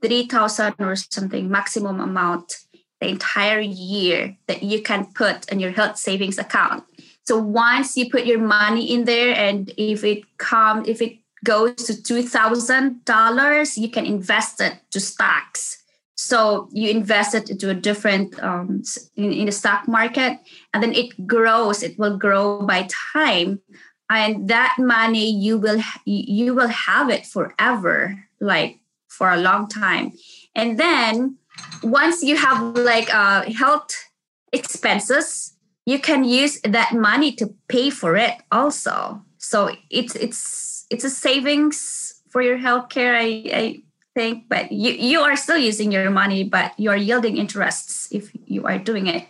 three 0.00 0.26
thousand 0.26 0.74
or 0.78 0.96
something 0.96 1.50
maximum 1.50 2.00
amount 2.00 2.56
the 3.00 3.08
entire 3.08 3.60
year 3.60 4.36
that 4.46 4.62
you 4.62 4.82
can 4.82 5.06
put 5.14 5.50
in 5.50 5.60
your 5.60 5.72
health 5.72 5.96
savings 5.96 6.38
account. 6.38 6.84
So 7.24 7.38
once 7.38 7.96
you 7.96 8.10
put 8.10 8.26
your 8.26 8.40
money 8.40 8.92
in 8.92 9.04
there, 9.04 9.34
and 9.34 9.72
if 9.76 10.04
it 10.04 10.24
come 10.38 10.84
if 10.86 11.00
it 11.00 11.18
goes 11.44 11.74
to 11.76 11.94
$2,000, 11.94 13.76
you 13.78 13.88
can 13.88 14.04
invest 14.04 14.60
it 14.60 14.74
to 14.90 15.00
stocks. 15.00 15.82
So 16.16 16.68
you 16.72 16.90
invest 16.90 17.34
it 17.34 17.48
into 17.48 17.70
a 17.70 17.74
different 17.74 18.38
um, 18.42 18.82
in, 19.16 19.32
in 19.32 19.46
the 19.46 19.52
stock 19.52 19.88
market, 19.88 20.38
and 20.74 20.82
then 20.82 20.92
it 20.92 21.26
grows. 21.26 21.82
It 21.82 21.98
will 21.98 22.18
grow 22.18 22.60
by 22.62 22.88
time, 23.14 23.60
and 24.10 24.48
that 24.48 24.76
money 24.78 25.30
you 25.30 25.56
will 25.56 25.80
you 26.04 26.54
will 26.54 26.68
have 26.68 27.08
it 27.08 27.24
forever, 27.26 28.22
like 28.38 28.80
for 29.08 29.30
a 29.30 29.40
long 29.40 29.66
time. 29.66 30.12
And 30.54 30.78
then 30.78 31.38
once 31.82 32.22
you 32.22 32.36
have 32.36 32.76
like 32.76 33.12
uh, 33.12 33.50
health 33.50 33.94
expenses, 34.52 35.56
you 35.86 35.98
can 35.98 36.24
use 36.24 36.60
that 36.62 36.92
money 36.94 37.32
to 37.32 37.54
pay 37.68 37.90
for 37.90 38.16
it 38.16 38.34
also. 38.52 39.22
So 39.38 39.70
it's 39.90 40.14
it's 40.16 40.86
it's 40.90 41.04
a 41.04 41.10
savings 41.10 42.22
for 42.28 42.42
your 42.42 42.58
healthcare. 42.58 43.16
I, 43.16 43.50
I 43.52 43.82
think, 44.14 44.48
but 44.48 44.70
you, 44.72 44.92
you 44.92 45.20
are 45.20 45.36
still 45.36 45.58
using 45.58 45.92
your 45.92 46.10
money, 46.10 46.44
but 46.44 46.78
you 46.78 46.90
are 46.90 46.96
yielding 46.96 47.36
interests 47.36 48.08
if 48.12 48.30
you 48.46 48.66
are 48.66 48.78
doing 48.78 49.06
it. 49.06 49.26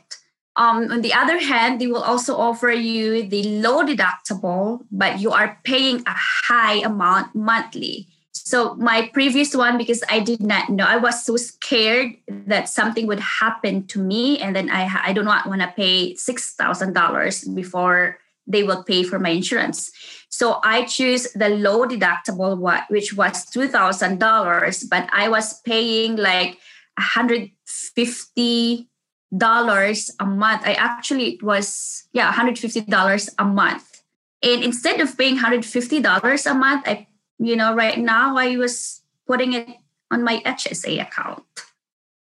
Um, 0.57 0.91
on 0.91 1.01
the 1.01 1.15
other 1.15 1.39
hand, 1.39 1.81
they 1.81 1.87
will 1.87 2.03
also 2.03 2.37
offer 2.37 2.71
you 2.71 3.23
the 3.29 3.43
low 3.61 3.85
deductible, 3.85 4.85
but 4.91 5.21
you 5.21 5.31
are 5.31 5.59
paying 5.65 6.03
a 6.07 6.15
high 6.15 6.81
amount 6.85 7.35
monthly. 7.35 8.09
So 8.33 8.75
my 8.75 9.11
previous 9.13 9.55
one, 9.55 9.79
because 9.79 10.03
I 10.09 10.21
did 10.21 10.41
not 10.41 10.71
know, 10.71 10.85
I 10.85 10.97
was 10.97 11.25
so 11.25 11.37
scared 11.37 12.15
that 12.29 12.69
something 12.69 13.07
would 13.07 13.21
happen 13.21 13.87
to 13.89 13.99
me, 13.99 14.39
and 14.39 14.55
then 14.55 14.71
I 14.71 14.89
I 15.05 15.13
do 15.13 15.23
not 15.23 15.47
want 15.47 15.63
to 15.63 15.73
pay 15.75 16.15
six 16.15 16.55
thousand 16.55 16.95
dollars 16.95 17.45
before 17.45 18.19
they 18.47 18.63
will 18.63 18.83
pay 18.83 19.03
for 19.03 19.19
my 19.19 19.31
insurance. 19.31 19.91
So 20.29 20.61
I 20.65 20.85
choose 20.85 21.31
the 21.35 21.49
low 21.49 21.87
deductible 21.87 22.57
one, 22.59 22.83
which 22.89 23.15
was 23.15 23.47
two 23.47 23.69
thousand 23.69 24.19
dollars, 24.19 24.85
but 24.85 25.09
I 25.13 25.29
was 25.29 25.61
paying 25.63 26.17
like 26.17 26.59
hundred 26.99 27.51
fifty 27.67 28.89
dollars 29.37 30.11
a 30.19 30.27
month. 30.27 30.63
I 30.65 30.75
actually 30.75 31.35
it 31.35 31.43
was 31.43 32.07
yeah 32.13 32.31
hundred 32.33 32.59
fifty 32.59 32.83
dollars 32.83 33.31
a 33.39 33.45
month, 33.45 34.03
and 34.43 34.63
instead 34.63 35.01
of 35.01 35.19
paying 35.19 35.37
hundred 35.39 35.65
fifty 35.65 36.01
dollars 36.01 36.47
a 36.47 36.55
month, 36.55 36.87
I 36.87 37.07
you 37.41 37.57
know 37.57 37.75
right 37.75 37.99
now 37.99 38.37
I 38.37 38.57
was 38.57 39.03
putting 39.27 39.55
it 39.55 39.69
on 40.11 40.23
my 40.23 40.41
HSA 40.45 41.03
account. 41.03 41.43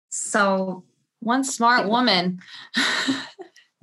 So 0.09 0.83
one 1.19 1.43
smart 1.43 1.87
woman. 1.89 2.41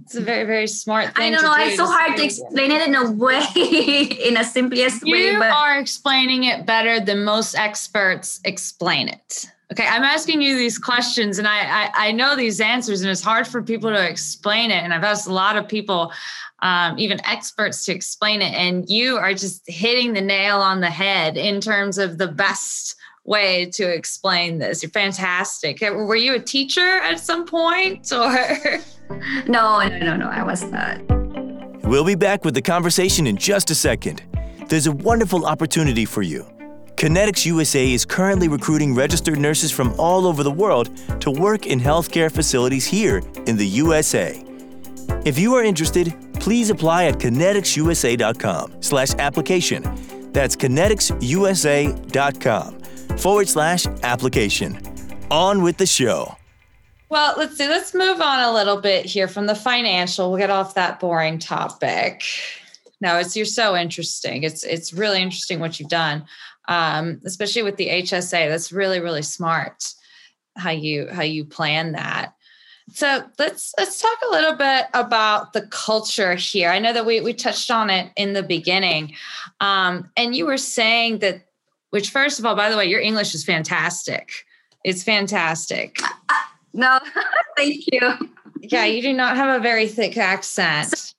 It's 0.05 0.17
a 0.17 0.21
very, 0.21 0.45
very 0.45 0.67
smart 0.67 1.17
thing. 1.17 1.33
I 1.33 1.37
don't 1.37 1.43
know. 1.43 1.55
It's 1.64 1.76
so 1.76 1.87
hard 1.87 2.19
to 2.19 2.25
explain 2.25 2.71
it 2.71 2.87
in 2.87 2.95
a 2.95 3.11
way, 3.11 3.43
in 4.26 4.37
a 4.37 4.45
simplest 4.45 5.07
you 5.07 5.14
way. 5.14 5.31
You 5.31 5.43
are 5.43 5.79
explaining 5.79 6.45
it 6.45 6.67
better 6.67 7.00
than 7.00 7.25
most 7.25 7.55
experts 7.55 8.38
explain 8.45 9.09
it. 9.09 9.47
Okay, 9.73 9.87
I'm 9.87 10.03
asking 10.03 10.43
you 10.43 10.57
these 10.57 10.79
questions, 10.79 11.38
and 11.38 11.49
I, 11.49 11.87
I, 11.87 11.91
I 12.09 12.12
know 12.12 12.37
these 12.37 12.61
answers, 12.61 13.00
and 13.00 13.11
it's 13.11 13.23
hard 13.23 13.47
for 13.47 13.62
people 13.62 13.91
to 13.91 14.09
explain 14.09 14.71
it. 14.71 14.85
And 14.85 14.93
I've 14.93 15.05
asked 15.05 15.26
a 15.26 15.33
lot 15.33 15.57
of 15.57 15.67
people, 15.67 16.12
um, 16.64 16.99
even 16.99 17.25
experts, 17.26 17.85
to 17.85 17.92
explain 17.92 18.42
it, 18.42 18.54
and 18.54 18.88
you 18.88 19.18
are 19.18 19.35
just 19.35 19.62
hitting 19.66 20.14
the 20.14 20.21
nail 20.21 20.61
on 20.61 20.80
the 20.80 20.90
head 20.90 21.37
in 21.37 21.61
terms 21.61 21.99
of 21.99 22.18
the 22.18 22.26
best 22.26 22.97
way 23.25 23.66
to 23.66 23.85
explain 23.85 24.59
this. 24.59 24.83
You're 24.83 24.90
fantastic. 24.90 25.80
Were 25.83 26.16
you 26.16 26.35
a 26.35 26.40
teacher 26.40 26.80
at 26.80 27.21
some 27.21 27.47
point, 27.47 28.11
or? 28.12 28.80
No, 29.47 29.87
no, 29.87 29.99
no, 29.99 30.16
no, 30.16 30.28
I 30.28 30.42
was 30.42 30.64
not. 30.64 30.99
We'll 31.85 32.06
be 32.06 32.14
back 32.14 32.42
with 32.42 32.54
the 32.54 32.62
conversation 32.62 33.26
in 33.26 33.37
just 33.37 33.71
a 33.71 33.75
second. 33.75 34.23
There's 34.71 34.87
a 34.87 34.92
wonderful 34.92 35.44
opportunity 35.44 36.06
for 36.06 36.23
you. 36.23 36.47
Connetics 36.97 37.44
USA 37.44 37.92
is 37.92 38.06
currently 38.06 38.49
recruiting 38.49 38.94
registered 38.94 39.38
nurses 39.38 39.71
from 39.71 39.94
all 39.99 40.26
over 40.26 40.42
the 40.42 40.50
world 40.50 40.88
to 41.21 41.30
work 41.30 41.66
in 41.66 41.78
healthcare 41.78 42.33
facilities 42.33 42.87
here 42.87 43.21
in 43.47 43.59
the 43.59 43.66
USA. 43.66 44.42
If 45.26 45.38
you 45.38 45.54
are 45.54 45.62
interested, 45.62 46.14
please 46.44 46.68
apply 46.68 47.06
at 47.06 47.14
conneticsusa.com 47.14 48.82
slash 48.82 49.14
application. 49.14 49.82
That's 50.32 50.54
conneticsusa.com 50.54 52.80
forward 53.16 53.48
slash 53.48 53.86
application. 54.02 54.78
On 55.30 55.62
with 55.62 55.78
the 55.78 55.86
show. 55.86 56.36
Well, 57.08 57.32
let's 57.38 57.56
see. 57.56 57.66
Let's 57.66 57.94
move 57.94 58.20
on 58.20 58.40
a 58.40 58.52
little 58.52 58.78
bit 58.78 59.06
here 59.06 59.26
from 59.26 59.46
the 59.46 59.54
financial. 59.54 60.28
We'll 60.28 60.38
get 60.38 60.50
off 60.50 60.74
that 60.74 61.00
boring 61.00 61.38
topic. 61.38 62.22
No, 63.00 63.16
it's 63.16 63.34
you're 63.34 63.46
so 63.46 63.74
interesting. 63.74 64.42
It's 64.42 64.64
it's 64.64 64.92
really 64.92 65.22
interesting 65.22 65.60
what 65.60 65.80
you've 65.80 65.88
done, 65.88 66.26
um, 66.68 67.22
especially 67.24 67.62
with 67.62 67.76
the 67.76 67.88
HSA. 67.88 68.50
That's 68.50 68.70
really 68.70 69.00
really 69.00 69.22
smart 69.22 69.94
how 70.56 70.72
you 70.72 71.08
how 71.10 71.22
you 71.22 71.46
plan 71.46 71.92
that. 71.92 72.34
So 72.93 73.25
let's 73.38 73.75
let's 73.79 74.00
talk 74.00 74.19
a 74.29 74.31
little 74.31 74.55
bit 74.55 74.87
about 74.95 75.53
the 75.53 75.62
culture 75.62 76.35
here. 76.35 76.71
I 76.71 76.79
know 76.79 76.93
that 76.93 77.07
we 77.07 77.21
we 77.21 77.33
touched 77.33 77.71
on 77.71 77.91
it 77.91 78.12
in 78.17 78.35
the 78.35 78.43
beginning, 78.43 79.14
um, 79.61 80.11
and 80.17 80.35
you 80.35 80.47
were 80.47 80.59
saying 80.59 81.19
that. 81.19 81.47
Which, 81.91 82.11
first 82.11 82.41
of 82.41 82.45
all, 82.45 82.57
by 82.57 82.71
the 82.71 82.76
way, 82.76 82.87
your 82.87 82.99
English 82.99 83.37
is 83.37 83.45
fantastic. 83.45 84.33
It's 84.83 85.05
fantastic. 85.05 85.97
No, 86.73 86.99
thank 87.57 87.85
you. 87.93 88.31
Yeah, 88.61 88.85
you 88.85 89.00
do 89.00 89.12
not 89.12 89.37
have 89.37 89.61
a 89.61 89.62
very 89.62 89.87
thick 89.87 90.17
accent. 90.17 91.14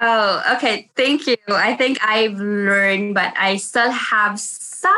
Oh, 0.00 0.42
okay. 0.56 0.90
Thank 0.96 1.26
you. 1.26 1.36
I 1.48 1.74
think 1.76 1.98
I've 2.02 2.38
learned, 2.38 3.14
but 3.14 3.32
I 3.36 3.56
still 3.56 3.90
have 3.90 4.40
some, 4.40 4.92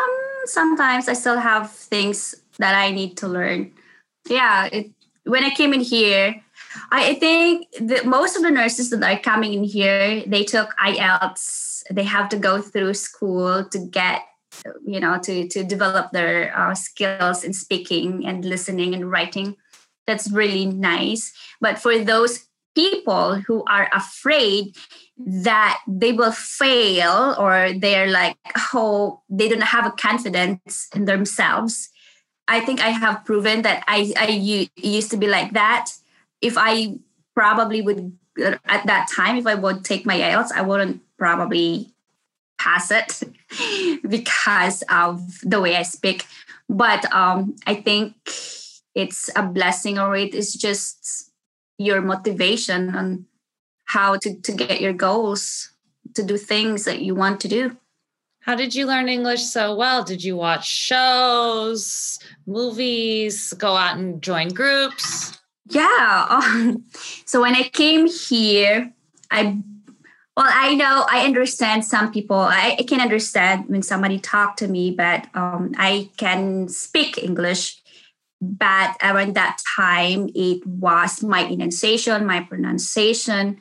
sometimes 0.45 1.09
I 1.09 1.13
still 1.13 1.39
have 1.39 1.71
things 1.71 2.35
that 2.59 2.75
I 2.75 2.91
need 2.91 3.17
to 3.19 3.29
learn. 3.29 3.73
Yeah, 4.29 4.69
it, 4.73 4.91
when 5.27 5.45
I 5.45 5.51
came 5.51 5.73
in 5.73 5.81
here, 5.81 6.43
I 6.91 7.15
think 7.15 7.69
that 7.81 8.07
most 8.07 8.37
of 8.37 8.43
the 8.43 8.51
nurses 8.51 8.91
that 8.91 9.03
are 9.03 9.19
coming 9.19 9.55
in 9.55 9.65
here, 9.65 10.23
they 10.27 10.45
took 10.45 10.77
IELTS. 10.77 11.83
They 11.91 12.05
have 12.05 12.29
to 12.31 12.37
go 12.37 12.61
through 12.61 12.95
school 12.95 13.65
to 13.69 13.79
get, 13.79 14.23
you 14.85 15.01
know, 15.01 15.19
to 15.21 15.49
to 15.49 15.65
develop 15.65 16.11
their 16.13 16.57
uh, 16.57 16.75
skills 16.75 17.45
in 17.45 17.53
speaking 17.53 18.27
and 18.27 18.45
listening 18.45 18.95
and 18.95 19.11
writing 19.11 19.57
that's 20.07 20.31
really 20.31 20.67
nice 20.67 21.33
but 21.61 21.79
for 21.79 21.99
those 21.99 22.47
people 22.75 23.35
who 23.35 23.65
are 23.69 23.89
afraid 23.93 24.77
that 25.19 25.81
they 25.89 26.13
will 26.13 26.33
fail 26.33 27.35
or 27.39 27.71
they're 27.79 28.11
like 28.11 28.37
oh 28.75 29.21
they 29.29 29.49
don't 29.49 29.63
have 29.63 29.87
a 29.87 29.91
confidence 29.93 30.89
in 30.95 31.05
themselves 31.07 31.91
i 32.49 32.61
think 32.61 32.81
i 32.81 32.91
have 32.91 33.25
proven 33.25 33.63
that 33.63 33.83
i 33.87 34.13
i 34.17 34.29
used 34.77 35.11
to 35.11 35.17
be 35.17 35.27
like 35.27 35.53
that. 35.53 35.93
If 36.41 36.55
i 36.57 36.99
probably 37.35 37.83
would 37.83 38.17
at 38.39 38.87
that 38.87 39.09
time 39.15 39.37
if 39.37 39.47
i 39.47 39.55
would 39.55 39.85
take 39.85 40.07
my 40.07 40.19
IELTS 40.19 40.53
i 40.53 40.63
wouldn't 40.63 41.01
probably 41.19 41.93
pass 42.59 42.91
it 42.91 43.23
because 44.09 44.83
of 44.91 45.41
the 45.43 45.61
way 45.61 45.77
i 45.77 45.83
speak. 45.83 46.27
But 46.69 47.11
um 47.13 47.57
i 47.67 47.75
think 47.75 48.15
it's 48.95 49.31
a 49.37 49.43
blessing 49.43 49.99
or 49.99 50.17
it 50.17 50.35
is 50.35 50.55
just 50.55 51.31
your 51.79 52.01
motivation 52.01 52.95
on 52.97 53.27
how 53.85 54.17
to, 54.17 54.35
to 54.41 54.53
get 54.53 54.81
your 54.81 54.95
goals 54.95 55.71
to 56.15 56.23
do 56.23 56.37
things 56.39 56.85
that 56.85 57.03
you 57.03 57.15
want 57.15 57.41
to 57.41 57.49
do 57.49 57.77
how 58.47 58.55
did 58.55 58.75
you 58.75 58.87
learn 58.87 59.09
english 59.09 59.43
so 59.43 59.75
well? 59.75 60.05
Did 60.05 60.23
you 60.23 60.37
watch 60.37 60.67
shows 60.67 62.19
movies 62.47 63.53
go 63.55 63.77
out 63.77 63.99
and 63.99 64.23
join 64.23 64.49
groups? 64.49 65.37
Yeah 65.69 66.27
um, 66.31 66.85
so 67.27 67.41
when 67.41 67.55
i 67.57 67.65
came 67.65 68.07
here 68.07 68.93
i 69.31 69.59
well 70.37 70.47
i 70.49 70.75
know 70.75 71.05
i 71.11 71.25
understand 71.25 71.85
some 71.85 72.13
people 72.13 72.37
i, 72.37 72.77
I 72.79 72.83
can 72.85 73.01
understand 73.01 73.65
when 73.69 73.83
somebody 73.83 74.21
talk 74.21 74.57
to 74.59 74.69
me 74.69 74.93
but 74.93 75.27
um, 75.35 75.73
i 75.77 76.09
can 76.17 76.69
speak 76.69 77.19
english 77.19 77.83
but 78.41 78.97
around 79.03 79.35
that 79.35 79.59
time 79.77 80.29
it 80.35 80.65
was 80.67 81.23
my 81.23 81.41
enunciation 81.47 82.27
my 82.27 82.43
pronunciation 82.43 83.59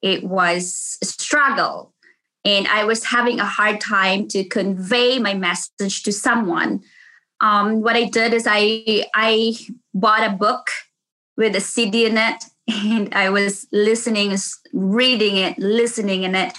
it 0.00 0.22
was 0.22 0.98
a 1.02 1.06
struggle 1.06 1.91
and 2.44 2.66
i 2.68 2.84
was 2.84 3.04
having 3.04 3.40
a 3.40 3.44
hard 3.44 3.80
time 3.80 4.28
to 4.28 4.44
convey 4.44 5.18
my 5.18 5.34
message 5.34 6.02
to 6.02 6.12
someone. 6.12 6.82
Um, 7.40 7.82
what 7.82 7.96
i 7.96 8.04
did 8.04 8.34
is 8.34 8.46
i 8.48 9.04
i 9.14 9.56
bought 9.94 10.26
a 10.26 10.36
book 10.36 10.68
with 11.36 11.56
a 11.56 11.60
cd 11.60 12.06
in 12.06 12.16
it 12.16 12.44
and 12.68 13.12
i 13.14 13.30
was 13.30 13.66
listening 13.72 14.36
reading 14.72 15.36
it 15.36 15.58
listening 15.58 16.22
in 16.22 16.34
it 16.34 16.56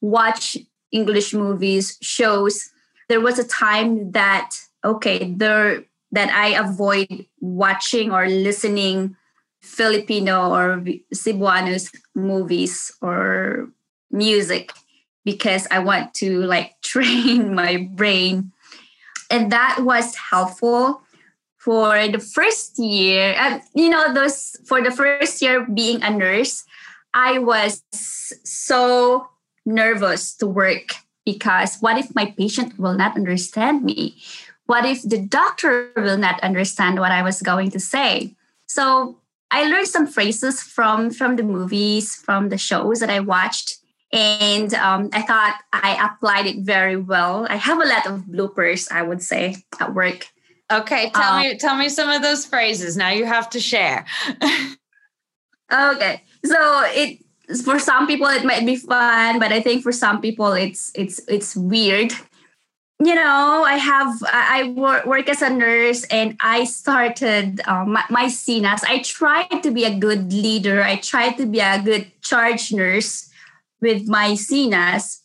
watch 0.00 0.56
english 0.94 1.34
movies 1.34 1.98
shows. 2.00 2.70
There 3.08 3.20
was 3.20 3.38
a 3.38 3.46
time 3.46 4.12
that 4.12 4.56
okay 4.84 5.34
there 5.36 5.84
that 6.12 6.30
I 6.30 6.54
avoid 6.54 7.26
watching 7.40 8.12
or 8.12 8.28
listening 8.28 9.16
Filipino 9.60 10.54
or 10.54 10.84
Cebuanos 11.12 11.90
movies 12.14 12.92
or 13.02 13.68
music 14.10 14.70
because 15.24 15.66
I 15.70 15.78
want 15.80 16.14
to 16.14 16.42
like 16.42 16.80
train 16.82 17.54
my 17.54 17.88
brain. 17.92 18.52
And 19.30 19.50
that 19.52 19.80
was 19.80 20.14
helpful 20.14 21.02
for 21.56 22.06
the 22.08 22.18
first 22.18 22.78
year. 22.78 23.34
And 23.36 23.62
you 23.74 23.88
know, 23.88 24.12
those 24.12 24.56
for 24.66 24.82
the 24.82 24.90
first 24.90 25.40
year 25.40 25.66
being 25.66 26.02
a 26.02 26.10
nurse, 26.10 26.64
I 27.14 27.38
was 27.38 27.82
so 27.90 29.28
nervous 29.64 30.34
to 30.36 30.46
work 30.46 30.96
because 31.24 31.78
what 31.78 31.96
if 31.96 32.14
my 32.14 32.34
patient 32.36 32.78
will 32.78 32.94
not 32.94 33.16
understand 33.16 33.82
me? 33.82 34.20
What 34.66 34.84
if 34.84 35.02
the 35.02 35.18
doctor 35.18 35.90
will 35.96 36.18
not 36.18 36.40
understand 36.40 37.00
what 37.00 37.12
I 37.12 37.22
was 37.22 37.40
going 37.40 37.70
to 37.70 37.80
say? 37.80 38.34
So 38.66 39.18
I 39.50 39.64
learned 39.64 39.88
some 39.88 40.06
phrases 40.06 40.60
from 40.60 41.10
from 41.10 41.36
the 41.36 41.42
movies, 41.42 42.14
from 42.14 42.48
the 42.48 42.58
shows 42.58 43.00
that 43.00 43.10
I 43.10 43.20
watched, 43.20 43.78
and 44.14 44.72
um, 44.74 45.10
I 45.12 45.22
thought 45.22 45.58
I 45.72 45.98
applied 46.06 46.46
it 46.46 46.58
very 46.58 46.96
well. 46.96 47.48
I 47.50 47.56
have 47.56 47.80
a 47.80 47.84
lot 47.84 48.06
of 48.06 48.20
bloopers, 48.20 48.90
I 48.90 49.02
would 49.02 49.20
say, 49.20 49.56
at 49.80 49.92
work. 49.92 50.28
Okay, 50.72 51.10
tell 51.10 51.34
um, 51.34 51.42
me 51.42 51.58
tell 51.58 51.76
me 51.76 51.88
some 51.88 52.08
of 52.08 52.22
those 52.22 52.46
phrases. 52.46 52.96
Now 52.96 53.10
you 53.10 53.26
have 53.26 53.50
to 53.50 53.60
share. 53.60 54.06
okay, 55.72 56.22
so 56.44 56.82
it 56.94 57.18
for 57.64 57.80
some 57.80 58.06
people 58.06 58.28
it 58.28 58.44
might 58.44 58.64
be 58.64 58.76
fun, 58.76 59.40
but 59.40 59.52
I 59.52 59.60
think 59.60 59.82
for 59.82 59.92
some 59.92 60.20
people 60.20 60.52
it's 60.52 60.92
it's 60.94 61.20
it's 61.26 61.56
weird 61.56 62.12
you 63.00 63.14
know 63.14 63.64
i 63.66 63.74
have 63.74 64.22
i 64.22 64.72
work, 64.76 65.04
work 65.04 65.28
as 65.28 65.42
a 65.42 65.50
nurse 65.50 66.04
and 66.04 66.36
i 66.38 66.62
started 66.62 67.60
uh, 67.66 67.84
my, 67.84 68.04
my 68.08 68.26
CNAs 68.26 68.84
i 68.84 69.02
tried 69.02 69.64
to 69.64 69.72
be 69.72 69.82
a 69.82 69.98
good 69.98 70.32
leader 70.32 70.80
i 70.80 70.94
tried 70.94 71.32
to 71.32 71.44
be 71.44 71.58
a 71.58 71.82
good 71.82 72.06
charge 72.22 72.72
nurse 72.72 73.30
with 73.84 74.08
my 74.08 74.30
CNAs 74.30 75.20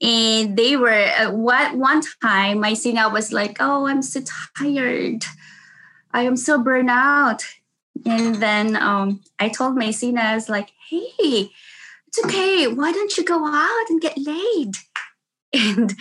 and 0.00 0.56
they 0.56 0.76
were 0.76 1.10
uh, 1.18 1.30
what 1.30 1.74
one 1.76 2.02
time 2.22 2.60
my 2.60 2.72
CNA 2.72 3.10
was 3.12 3.32
like 3.32 3.56
oh 3.58 3.86
i'm 3.86 4.02
so 4.02 4.20
tired. 4.56 5.24
I 6.12 6.22
am 6.22 6.36
so 6.36 6.62
burned 6.62 6.90
out. 6.90 7.42
And 8.06 8.36
then 8.36 8.76
um, 8.76 9.22
i 9.38 9.48
told 9.48 9.76
my 9.76 9.88
CNAs 9.88 10.48
like 10.48 10.70
hey 10.90 11.50
it's 12.06 12.24
okay. 12.24 12.68
Why 12.68 12.92
don't 12.92 13.16
you 13.16 13.24
go 13.24 13.44
out 13.44 13.90
and 13.90 14.00
get 14.00 14.16
laid? 14.18 14.76
And 15.56 15.94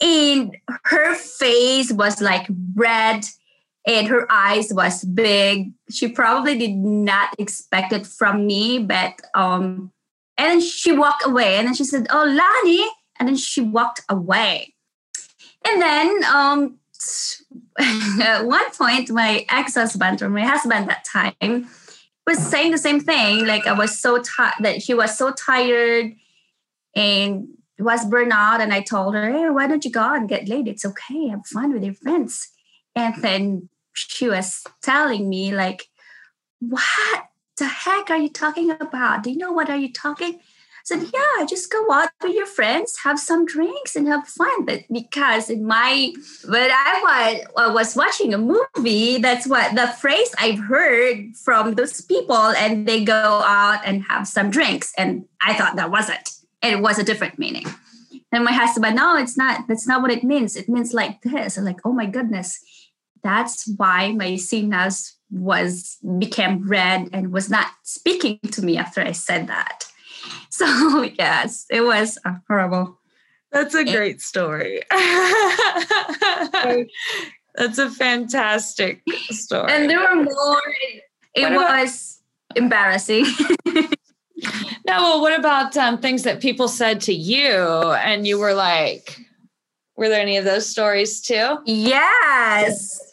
and 0.00 0.56
her 0.84 1.14
face 1.14 1.90
was 1.90 2.20
like 2.20 2.46
red 2.74 3.24
and 3.86 4.06
her 4.08 4.30
eyes 4.30 4.72
was 4.72 5.04
big. 5.04 5.72
She 5.90 6.08
probably 6.08 6.58
did 6.58 6.76
not 6.76 7.34
expect 7.38 7.92
it 7.92 8.06
from 8.06 8.46
me 8.46 8.78
but 8.78 9.20
um 9.34 9.92
and 10.38 10.48
then 10.48 10.60
she 10.60 10.92
walked 10.92 11.26
away 11.26 11.56
and 11.56 11.66
then 11.66 11.74
she 11.74 11.84
said 11.84 12.06
oh 12.10 12.24
lani 12.24 12.88
and 13.18 13.28
then 13.28 13.36
she 13.36 13.60
walked 13.60 14.02
away 14.08 14.74
and 15.68 15.82
then 15.82 16.24
um 16.24 16.78
at 18.20 18.46
one 18.46 18.70
point 18.72 19.10
my 19.10 19.44
ex-husband 19.50 20.22
or 20.22 20.30
my 20.30 20.44
husband 20.44 20.82
at 20.82 20.88
that 20.88 21.04
time 21.04 21.68
was 22.26 22.38
saying 22.38 22.72
the 22.72 22.78
same 22.78 23.00
thing 23.00 23.46
like 23.46 23.66
i 23.66 23.72
was 23.72 23.98
so 23.98 24.20
tired 24.22 24.54
that 24.60 24.76
he 24.76 24.94
was 24.94 25.16
so 25.16 25.32
tired 25.32 26.12
and 26.94 27.48
was 27.78 28.04
burnout 28.06 28.60
and 28.60 28.72
I 28.72 28.80
told 28.80 29.14
her, 29.14 29.30
hey, 29.30 29.50
why 29.50 29.66
don't 29.66 29.84
you 29.84 29.90
go 29.90 30.00
out 30.00 30.16
and 30.16 30.28
get 30.28 30.48
laid? 30.48 30.68
It's 30.68 30.84
okay. 30.84 31.28
Have 31.28 31.46
fun 31.46 31.72
with 31.72 31.84
your 31.84 31.94
friends. 31.94 32.48
And 32.94 33.22
then 33.22 33.68
she 33.92 34.28
was 34.28 34.64
telling 34.82 35.28
me 35.28 35.54
like, 35.54 35.88
what 36.60 37.24
the 37.56 37.66
heck 37.66 38.10
are 38.10 38.18
you 38.18 38.28
talking 38.28 38.70
about? 38.70 39.22
Do 39.22 39.30
you 39.30 39.38
know 39.38 39.52
what 39.52 39.70
are 39.70 39.76
you 39.76 39.92
talking? 39.92 40.34
I 40.34 40.40
said, 40.84 41.10
yeah, 41.12 41.44
just 41.46 41.72
go 41.72 41.90
out 41.90 42.10
with 42.22 42.34
your 42.34 42.46
friends, 42.46 42.96
have 43.02 43.18
some 43.18 43.44
drinks 43.44 43.96
and 43.96 44.06
have 44.06 44.28
fun. 44.28 44.64
But 44.64 44.82
because 44.92 45.50
in 45.50 45.66
my, 45.66 46.12
when 46.46 46.70
I 46.70 47.42
was, 47.56 47.74
was 47.74 47.96
watching 47.96 48.32
a 48.32 48.38
movie, 48.38 49.18
that's 49.18 49.48
what 49.48 49.74
the 49.74 49.88
phrase 49.88 50.32
I've 50.38 50.60
heard 50.60 51.34
from 51.36 51.74
those 51.74 52.00
people 52.02 52.36
and 52.36 52.86
they 52.86 53.04
go 53.04 53.12
out 53.44 53.80
and 53.84 54.04
have 54.04 54.28
some 54.28 54.50
drinks. 54.50 54.92
And 54.96 55.24
I 55.42 55.54
thought 55.54 55.74
that 55.74 55.90
was 55.90 56.08
it 56.62 56.80
was 56.80 56.98
a 56.98 57.04
different 57.04 57.38
meaning. 57.38 57.66
And 58.32 58.44
my 58.44 58.52
husband, 58.52 58.96
no, 58.96 59.16
it's 59.16 59.36
not. 59.36 59.66
That's 59.68 59.86
not 59.86 60.02
what 60.02 60.10
it 60.10 60.24
means. 60.24 60.56
It 60.56 60.68
means 60.68 60.92
like 60.92 61.22
this. 61.22 61.56
I'm 61.56 61.64
like, 61.64 61.80
oh 61.84 61.92
my 61.92 62.06
goodness. 62.06 62.60
That's 63.22 63.68
why 63.76 64.12
my 64.12 64.32
CNAs 64.32 65.15
was 65.30 65.98
became 66.18 66.68
red 66.68 67.08
and 67.12 67.32
was 67.32 67.50
not 67.50 67.66
speaking 67.82 68.38
to 68.52 68.62
me 68.62 68.76
after 68.76 69.00
I 69.00 69.12
said 69.12 69.48
that. 69.48 69.84
So 70.48 71.02
yes, 71.02 71.66
it 71.70 71.82
was 71.82 72.18
horrible. 72.48 72.98
That's 73.52 73.74
a 73.74 73.84
great 73.84 74.20
story. 74.20 74.82
That's 77.56 77.78
a 77.78 77.90
fantastic 77.90 79.02
story. 79.30 79.72
And 79.72 79.88
there 79.88 80.00
were 80.00 80.24
more. 80.24 80.62
It, 81.34 81.52
was 81.52 82.20
embarrassing. 82.54 83.26
no, 83.66 83.88
well, 84.86 85.20
what 85.20 85.38
about 85.38 85.76
um, 85.76 85.98
things 85.98 86.22
that 86.24 86.40
people 86.40 86.68
said 86.68 87.00
to 87.02 87.14
you 87.14 87.42
and 87.42 88.26
you 88.26 88.38
were 88.38 88.54
like, 88.54 89.18
were 89.96 90.08
there 90.08 90.20
any 90.20 90.36
of 90.36 90.44
those 90.44 90.68
stories 90.68 91.20
too? 91.20 91.58
Yes. 91.64 93.05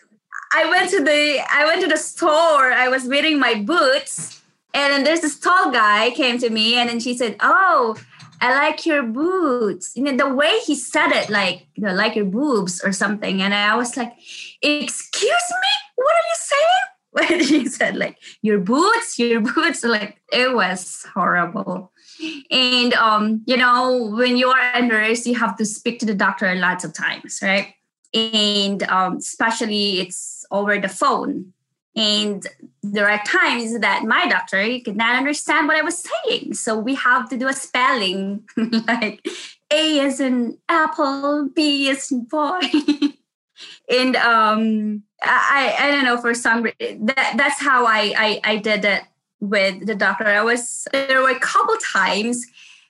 I 0.53 0.69
went 0.69 0.89
to 0.91 1.03
the 1.03 1.43
I 1.51 1.65
went 1.65 1.81
to 1.81 1.87
the 1.87 1.97
store. 1.97 2.71
I 2.71 2.87
was 2.87 3.07
wearing 3.07 3.39
my 3.39 3.55
boots, 3.55 4.41
and 4.73 4.93
then 4.93 5.03
there's 5.03 5.21
this 5.21 5.39
tall 5.39 5.71
guy 5.71 6.11
came 6.11 6.37
to 6.39 6.49
me, 6.49 6.75
and 6.75 6.89
then 6.89 6.99
she 6.99 7.17
said, 7.17 7.37
"Oh, 7.39 7.95
I 8.39 8.53
like 8.53 8.85
your 8.85 9.03
boots." 9.03 9.93
You 9.95 10.03
know 10.03 10.15
the 10.15 10.33
way 10.33 10.59
he 10.59 10.75
said 10.75 11.11
it, 11.11 11.29
like 11.29 11.67
you 11.75 11.83
know, 11.83 11.93
like 11.93 12.15
your 12.15 12.25
boobs 12.25 12.81
or 12.83 12.91
something. 12.91 13.41
And 13.41 13.53
I 13.53 13.75
was 13.75 13.97
like, 13.97 14.13
"Excuse 14.61 15.47
me, 15.63 15.73
what 15.95 16.13
are 16.13 16.27
you 16.29 16.37
saying?" 16.37 16.83
when 17.13 17.43
she 17.43 17.67
said 17.67 17.95
like 17.95 18.17
your 18.41 18.57
boots 18.57 19.19
your 19.19 19.39
boots 19.39 19.83
like 19.83 20.19
it 20.31 20.51
was 20.51 21.05
horrible 21.13 21.91
and 22.49 22.95
um 22.95 23.43
you 23.45 23.55
know 23.55 24.09
when 24.17 24.35
you 24.35 24.47
are 24.47 24.73
a 24.73 24.81
nurse 24.81 25.27
you 25.27 25.35
have 25.35 25.55
to 25.55 25.63
speak 25.63 25.99
to 25.99 26.07
the 26.07 26.15
doctor 26.15 26.55
lots 26.55 26.83
of 26.83 26.91
times 26.91 27.39
right 27.43 27.75
and 28.13 28.83
um, 28.83 29.17
especially 29.17 29.99
it's 29.99 30.45
over 30.51 30.77
the 30.79 30.89
phone. 30.89 31.53
And 31.95 32.45
there 32.81 33.09
are 33.09 33.21
times 33.23 33.79
that 33.79 34.03
my 34.03 34.27
doctor 34.27 34.57
could 34.79 34.95
not 34.95 35.15
understand 35.15 35.67
what 35.67 35.77
i 35.77 35.81
was 35.81 36.03
saying. 36.25 36.55
So 36.55 36.77
we 36.77 36.95
have 36.95 37.29
to 37.29 37.37
do 37.37 37.47
a 37.47 37.53
spelling 37.53 38.47
like 38.87 39.25
a 39.71 39.99
is 39.99 40.19
an 40.19 40.57
apple 40.69 41.49
b 41.49 41.89
is 41.89 42.09
boy. 42.09 42.59
And 43.89 44.15
um 44.15 45.03
I 45.21 45.75
I 45.79 45.91
don't 45.91 46.05
know 46.05 46.17
for 46.17 46.33
some 46.33 46.63
that 46.63 47.33
that's 47.37 47.61
how 47.61 47.85
I 47.85 48.13
I, 48.17 48.41
I 48.43 48.57
did 48.57 48.85
it 48.85 49.03
with 49.39 49.85
the 49.85 49.95
doctor. 49.95 50.25
I 50.25 50.41
was 50.41 50.87
there 50.91 51.21
were 51.21 51.29
a 51.29 51.39
couple 51.39 51.75
times 51.77 52.45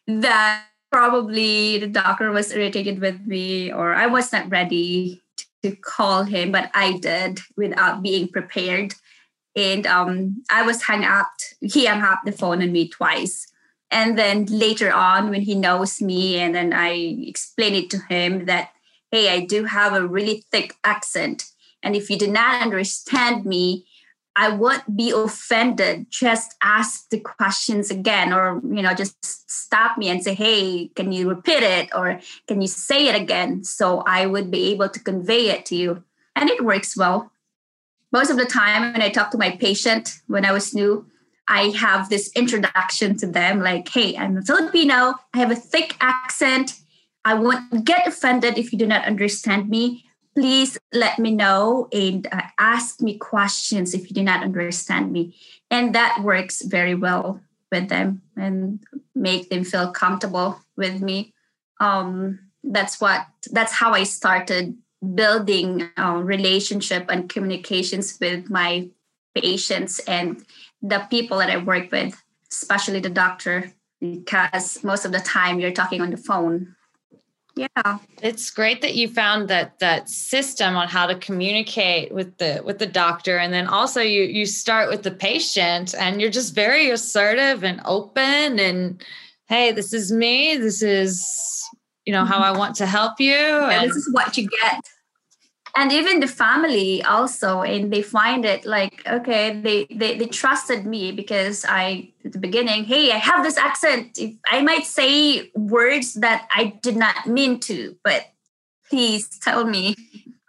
that 0.08 0.64
probably 0.94 1.80
the 1.80 1.88
doctor 1.88 2.32
was 2.32 2.54
irritated 2.54 3.02
with 3.02 3.26
me 3.26 3.72
or 3.72 3.96
I 3.96 4.06
was 4.06 4.32
not 4.32 4.50
ready 4.52 5.22
to 5.64 5.76
call 5.76 6.24
him, 6.24 6.52
but 6.52 6.70
I 6.76 7.00
did 7.00 7.40
without 7.58 8.04
being 8.04 8.28
prepared. 8.28 8.94
And 9.56 9.88
um, 9.88 10.44
I 10.52 10.62
was 10.62 10.84
hung 10.84 11.04
up. 11.04 11.32
He 11.62 11.88
hung 11.88 12.02
up 12.02 12.22
the 12.24 12.32
phone 12.32 12.62
on 12.62 12.72
me 12.72 12.88
twice. 12.88 13.48
And 13.90 14.18
then 14.18 14.46
later 14.46 14.94
on, 14.94 15.30
when 15.30 15.42
he 15.42 15.56
knows 15.56 16.02
me, 16.02 16.38
and 16.38 16.54
then 16.54 16.74
I 16.74 16.92
explain 17.28 17.74
it 17.76 17.90
to 17.92 18.00
him 18.10 18.46
that, 18.46 18.72
hey, 19.12 19.30
I 19.30 19.46
do 19.46 19.66
have 19.66 19.94
a 19.94 20.08
really 20.08 20.44
thick 20.52 20.76
accent 20.84 21.54
and 21.84 21.96
if 21.96 22.10
you 22.10 22.18
did 22.18 22.32
not 22.32 22.62
understand 22.62 23.46
me, 23.46 23.86
I 24.36 24.50
won't 24.50 24.98
be 24.98 25.12
offended. 25.12 26.08
Just 26.10 26.56
ask 26.62 27.10
the 27.10 27.20
questions 27.20 27.92
again, 27.92 28.34
or 28.34 28.62
you 28.64 28.82
know, 28.82 28.94
just 28.94 29.50
stop 29.50 29.98
me 29.98 30.10
and 30.10 30.24
say, 30.24 30.34
"Hey, 30.34 30.90
can 30.96 31.12
you 31.12 31.30
repeat 31.30 31.64
it, 31.64 31.90
or 31.96 32.20
can 32.48 32.62
you 32.62 32.68
say 32.68 33.08
it 33.08 33.16
again?" 33.16 33.64
So 33.64 34.02
I 34.08 34.26
would 34.26 34.50
be 34.50 34.72
able 34.72 34.90
to 34.90 35.00
convey 35.00 35.50
it 35.50 35.66
to 35.68 35.76
you, 35.76 36.04
and 36.36 36.50
it 36.50 36.66
works 36.66 36.98
well. 36.98 37.32
Most 38.12 38.30
of 38.32 38.38
the 38.38 38.46
time, 38.46 38.94
when 38.94 39.02
I 39.02 39.10
talk 39.10 39.32
to 39.32 39.38
my 39.38 39.52
patient 39.52 40.22
when 40.28 40.46
I 40.46 40.52
was 40.52 40.74
new, 40.74 41.06
I 41.48 41.70
have 41.70 42.10
this 42.10 42.32
introduction 42.36 43.18
to 43.18 43.28
them, 43.28 43.62
like, 43.62 43.88
"Hey, 43.90 44.18
I'm 44.18 44.38
a 44.38 44.42
Filipino. 44.42 45.16
I 45.34 45.38
have 45.38 45.52
a 45.52 45.56
thick 45.56 45.96
accent. 46.02 46.80
I 47.26 47.36
won't 47.36 47.86
get 47.86 48.08
offended 48.08 48.58
if 48.58 48.74
you 48.74 48.80
do 48.80 48.88
not 48.88 49.06
understand 49.06 49.70
me 49.70 50.06
please 50.36 50.78
let 50.94 51.20
me 51.20 51.32
know 51.32 51.88
and 51.92 52.28
uh, 52.32 52.42
ask 52.60 53.02
me 53.02 53.18
questions 53.18 53.94
if 53.94 54.10
you 54.10 54.16
do 54.16 54.24
not 54.24 54.44
understand 54.44 55.12
me. 55.12 55.36
And 55.70 55.96
that 55.96 56.22
works 56.22 56.62
very 56.62 56.96
well 56.96 57.40
with 57.72 57.90
them 57.90 58.22
and 58.38 58.80
make 59.16 59.50
them 59.50 59.64
feel 59.64 59.92
comfortable 59.92 60.60
with 60.78 61.02
me. 61.02 61.34
Um, 61.80 62.40
that's 62.64 63.02
what 63.02 63.26
that's 63.52 63.74
how 63.74 63.94
I 63.94 64.04
started 64.04 64.78
building 65.16 65.90
uh, 65.98 66.22
relationship 66.24 67.06
and 67.10 67.28
communications 67.28 68.18
with 68.22 68.50
my 68.50 68.90
patients 69.36 70.00
and 70.00 70.46
the 70.82 71.06
people 71.10 71.40
that 71.40 71.50
I 71.50 71.58
work 71.58 71.92
with, 71.92 72.22
especially 72.50 73.00
the 73.00 73.10
doctor. 73.10 73.74
because 74.00 74.84
most 74.84 75.06
of 75.06 75.14
the 75.14 75.20
time 75.20 75.60
you're 75.60 75.72
talking 75.72 76.02
on 76.02 76.12
the 76.12 76.18
phone 76.18 76.76
yeah. 77.56 78.00
It's 78.22 78.50
great 78.50 78.82
that 78.82 78.96
you 78.96 79.08
found 79.08 79.48
that 79.50 79.78
that 79.80 80.10
system 80.10 80.76
on 80.76 80.88
how 80.88 81.06
to 81.06 81.16
communicate 81.16 82.12
with 82.12 82.38
the 82.38 82.62
with 82.66 82.80
the 82.80 82.88
doctor. 82.88 83.38
And 83.38 83.54
then 83.54 83.68
also 83.68 84.02
you 84.02 84.24
you 84.24 84.46
start 84.46 84.90
with 84.90 85.04
the 85.04 85.12
patient 85.12 85.94
and 85.94 86.20
you're 86.20 86.32
just 86.32 86.56
very 86.56 86.90
assertive 86.90 87.64
and 87.64 87.80
open 87.86 88.60
and 88.60 89.04
hey 89.48 89.72
this 89.72 89.94
is 89.94 90.12
me. 90.12 90.58
This 90.58 90.82
is 90.82 91.70
you 92.06 92.14
know 92.14 92.26
how 92.26 92.36
mm-hmm. 92.36 92.56
i 92.56 92.58
want 92.58 92.76
to 92.78 92.86
help 92.88 93.20
you. 93.20 93.36
And 93.36 93.90
this 93.90 93.98
is 93.98 94.10
what 94.14 94.36
you 94.38 94.48
get 94.48 94.84
and 95.76 95.92
even 95.92 96.20
the 96.20 96.28
family 96.28 97.02
also 97.04 97.62
and 97.62 97.92
they 97.92 98.02
find 98.02 98.46
it 98.46 98.66
like 98.66 99.02
okay 99.08 99.60
they, 99.60 99.86
they 99.90 100.18
they 100.18 100.28
trusted 100.28 100.86
me 100.86 101.12
because 101.12 101.66
i 101.68 102.10
at 102.26 102.32
the 102.32 102.40
beginning 102.40 102.84
hey 102.84 103.12
i 103.12 103.18
have 103.18 103.44
this 103.44 103.58
accent. 103.58 104.20
I 104.50 104.62
might 104.62 104.86
say 104.86 105.52
words 105.56 106.14
that 106.16 106.48
i 106.56 106.80
did 106.82 106.96
not 106.96 107.28
mean 107.28 107.60
to 107.62 107.96
but 108.04 108.28
please 108.90 109.28
tell 109.40 109.66
me 109.66 109.96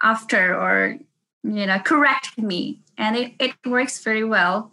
after 0.01 0.55
or 0.55 0.97
you 1.43 1.65
know 1.65 1.79
correct 1.79 2.37
me. 2.37 2.81
And 2.97 3.17
it, 3.17 3.33
it 3.39 3.51
works 3.65 4.01
very 4.01 4.23
well. 4.23 4.71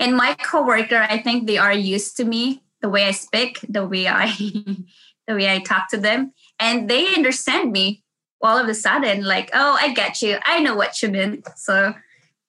And 0.00 0.16
my 0.16 0.34
coworker 0.34 1.06
i 1.08 1.18
think 1.18 1.46
they 1.46 1.58
are 1.58 1.72
used 1.72 2.16
to 2.18 2.24
me 2.24 2.62
the 2.80 2.88
way 2.88 3.04
i 3.04 3.10
speak 3.10 3.58
the 3.68 3.86
way 3.86 4.06
i 4.06 4.26
the 5.26 5.34
way 5.34 5.52
i 5.52 5.58
talk 5.58 5.90
to 5.90 5.96
them. 5.96 6.32
And 6.60 6.88
they 6.88 7.14
understand 7.14 7.72
me 7.72 8.02
all 8.40 8.56
of 8.56 8.68
a 8.68 8.74
sudden 8.74 9.24
like 9.24 9.50
oh 9.52 9.76
i 9.80 9.92
get 9.92 10.22
you. 10.22 10.38
I 10.44 10.60
know 10.60 10.74
what 10.74 11.02
you 11.02 11.08
mean. 11.08 11.42
So 11.56 11.94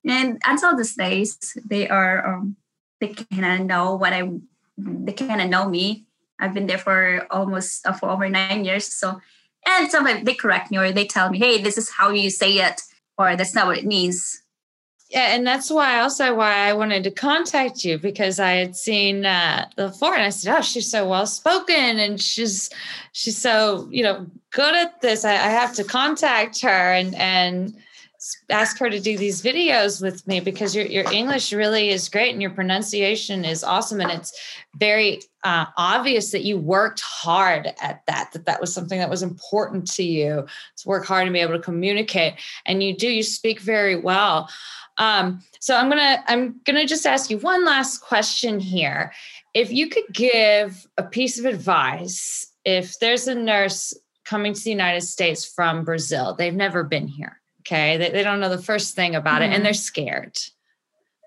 and 0.05 0.41
until 0.45 0.75
these 0.75 0.95
days 0.95 1.57
they 1.65 1.89
are 1.89 2.25
um 2.25 2.55
they 2.99 3.09
kind 3.09 3.61
of 3.61 3.67
know 3.67 3.95
what 3.95 4.13
i 4.13 4.29
they 4.77 5.13
kind 5.13 5.41
of 5.41 5.49
know 5.49 5.67
me. 5.67 6.05
I've 6.39 6.53
been 6.53 6.67
there 6.67 6.77
for 6.77 7.27
almost 7.31 7.85
uh, 7.85 7.93
for 7.93 8.09
over 8.09 8.29
nine 8.29 8.63
years. 8.63 8.85
So 8.85 9.19
and 9.65 9.91
sometimes 9.91 10.23
they 10.25 10.33
correct 10.33 10.71
me 10.71 10.77
or 10.77 10.91
they 10.91 11.05
tell 11.05 11.29
me 11.29 11.37
hey 11.37 11.61
this 11.61 11.77
is 11.77 11.89
how 11.89 12.11
you 12.11 12.29
say 12.29 12.53
it 12.59 12.81
or 13.17 13.35
that's 13.35 13.55
not 13.55 13.67
what 13.67 13.77
it 13.77 13.85
means 13.85 14.41
yeah, 15.09 15.35
and 15.35 15.45
that's 15.45 15.71
why 15.71 16.01
also 16.01 16.35
why 16.35 16.53
I 16.53 16.73
wanted 16.73 17.03
to 17.05 17.11
contact 17.11 17.83
you 17.83 17.97
because 17.97 18.39
I 18.39 18.51
had 18.51 18.75
seen 18.75 19.25
uh, 19.25 19.67
the 19.75 19.87
before 19.87 20.13
and 20.13 20.21
I 20.21 20.29
said, 20.29 20.55
"Oh, 20.55 20.61
she's 20.61 20.89
so 20.89 21.09
well 21.09 21.25
spoken 21.25 21.97
and 21.97 22.21
she's 22.21 22.69
she's 23.11 23.37
so 23.37 23.87
you 23.89 24.03
know 24.03 24.27
good 24.51 24.75
at 24.75 25.01
this. 25.01 25.25
I, 25.25 25.31
I 25.33 25.49
have 25.49 25.73
to 25.75 25.83
contact 25.83 26.61
her 26.61 26.93
and 26.93 27.15
and 27.15 27.75
ask 28.51 28.77
her 28.77 28.89
to 28.89 28.99
do 28.99 29.17
these 29.17 29.41
videos 29.41 29.99
with 29.99 30.27
me 30.27 30.41
because 30.41 30.75
your 30.75 30.85
your 30.85 31.11
English 31.11 31.51
really 31.53 31.89
is 31.89 32.07
great 32.07 32.33
and 32.33 32.41
your 32.41 32.51
pronunciation 32.51 33.45
is 33.45 33.63
awesome 33.63 34.01
and 34.01 34.11
it's 34.11 34.37
very 34.75 35.21
uh, 35.43 35.65
obvious 35.77 36.31
that 36.31 36.43
you 36.43 36.57
worked 36.57 36.99
hard 36.99 37.73
at 37.81 38.05
that 38.05 38.29
that 38.33 38.45
that 38.45 38.61
was 38.61 38.71
something 38.71 38.99
that 38.99 39.09
was 39.09 39.23
important 39.23 39.89
to 39.89 40.03
you 40.03 40.45
to 40.77 40.87
work 40.87 41.05
hard 41.05 41.23
and 41.23 41.33
be 41.33 41.39
able 41.39 41.53
to 41.53 41.63
communicate 41.63 42.33
and 42.67 42.83
you 42.83 42.95
do 42.95 43.09
you 43.09 43.23
speak 43.23 43.59
very 43.59 43.95
well." 43.95 44.47
Um, 44.99 45.41
so 45.59 45.75
I'm 45.75 45.89
gonna 45.89 46.23
I'm 46.27 46.59
gonna 46.65 46.85
just 46.85 47.07
ask 47.07 47.29
you 47.29 47.37
one 47.39 47.65
last 47.65 47.99
question 47.99 48.59
here. 48.59 49.13
If 49.53 49.71
you 49.71 49.89
could 49.89 50.03
give 50.13 50.85
a 50.97 51.03
piece 51.03 51.39
of 51.39 51.45
advice, 51.45 52.51
if 52.65 52.99
there's 52.99 53.27
a 53.27 53.33
nurse 53.33 53.93
coming 54.25 54.53
to 54.53 54.63
the 54.63 54.69
United 54.69 55.01
States 55.01 55.45
from 55.45 55.83
Brazil, 55.85 56.35
they've 56.35 56.53
never 56.53 56.83
been 56.83 57.07
here. 57.07 57.39
Okay, 57.61 57.97
they, 57.97 58.09
they 58.09 58.23
don't 58.23 58.39
know 58.39 58.49
the 58.49 58.61
first 58.61 58.95
thing 58.95 59.15
about 59.15 59.41
mm-hmm. 59.41 59.53
it, 59.53 59.55
and 59.55 59.65
they're 59.65 59.73
scared. 59.73 60.37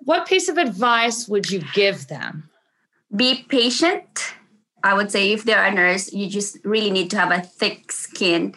What 0.04 0.26
piece 0.26 0.48
of 0.48 0.58
advice 0.58 1.26
would 1.28 1.50
you 1.50 1.62
give 1.74 2.08
them? 2.08 2.50
Be 3.14 3.44
patient. 3.48 4.34
I 4.84 4.94
would 4.94 5.12
say 5.12 5.32
if 5.32 5.44
they're 5.44 5.64
a 5.64 5.72
nurse, 5.72 6.12
you 6.12 6.28
just 6.28 6.58
really 6.64 6.90
need 6.90 7.10
to 7.10 7.18
have 7.18 7.30
a 7.30 7.40
thick 7.40 7.92
skin 7.92 8.54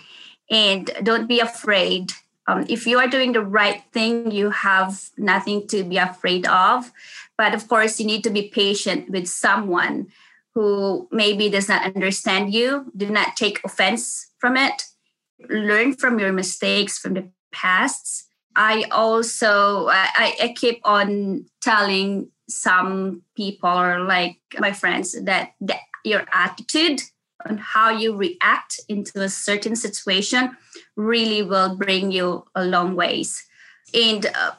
and 0.50 0.90
don't 1.04 1.28
be 1.28 1.40
afraid 1.40 2.12
um, 2.48 2.66
if 2.70 2.86
you 2.86 3.00
are 3.00 3.08
doing 3.08 3.34
the 3.34 3.42
right 3.42 3.84
thing, 3.92 4.32
you 4.32 4.52
have 4.52 5.10
nothing 5.18 5.68
to 5.68 5.84
be 5.84 5.98
afraid 5.98 6.46
of. 6.46 6.92
But 7.38 7.54
of 7.54 7.68
course, 7.68 8.00
you 8.00 8.06
need 8.06 8.24
to 8.24 8.30
be 8.30 8.50
patient 8.50 9.10
with 9.10 9.28
someone 9.28 10.08
who 10.54 11.08
maybe 11.12 11.50
does 11.50 11.68
not 11.68 11.84
understand 11.96 12.54
you. 12.54 12.92
Do 12.96 13.10
not 13.10 13.36
take 13.36 13.62
offense 13.66 14.28
from 14.38 14.58
it. 14.58 14.84
Learn 15.50 15.94
from 15.94 16.20
your 16.20 16.32
mistakes 16.32 16.98
from 16.98 17.16
the 17.16 17.30
past. 17.52 18.30
I 18.56 18.86
also 18.90 19.88
I, 19.88 20.36
I 20.42 20.54
keep 20.56 20.80
on 20.86 21.46
telling 21.62 22.30
some 22.48 23.24
people 23.36 23.70
or 23.70 24.00
like 24.02 24.38
my 24.60 24.72
friends 24.72 25.20
that, 25.24 25.54
that 25.62 25.80
your 26.04 26.24
attitude 26.32 27.02
on 27.48 27.58
how 27.58 27.90
you 27.90 28.16
react 28.16 28.80
into 28.90 29.22
a 29.22 29.30
certain 29.30 29.76
situation 29.76 30.58
really 30.96 31.44
will 31.44 31.76
bring 31.76 32.12
you 32.12 32.46
a 32.56 32.66
long 32.66 32.96
ways. 32.96 33.46
And 33.94 34.26
uh, 34.26 34.52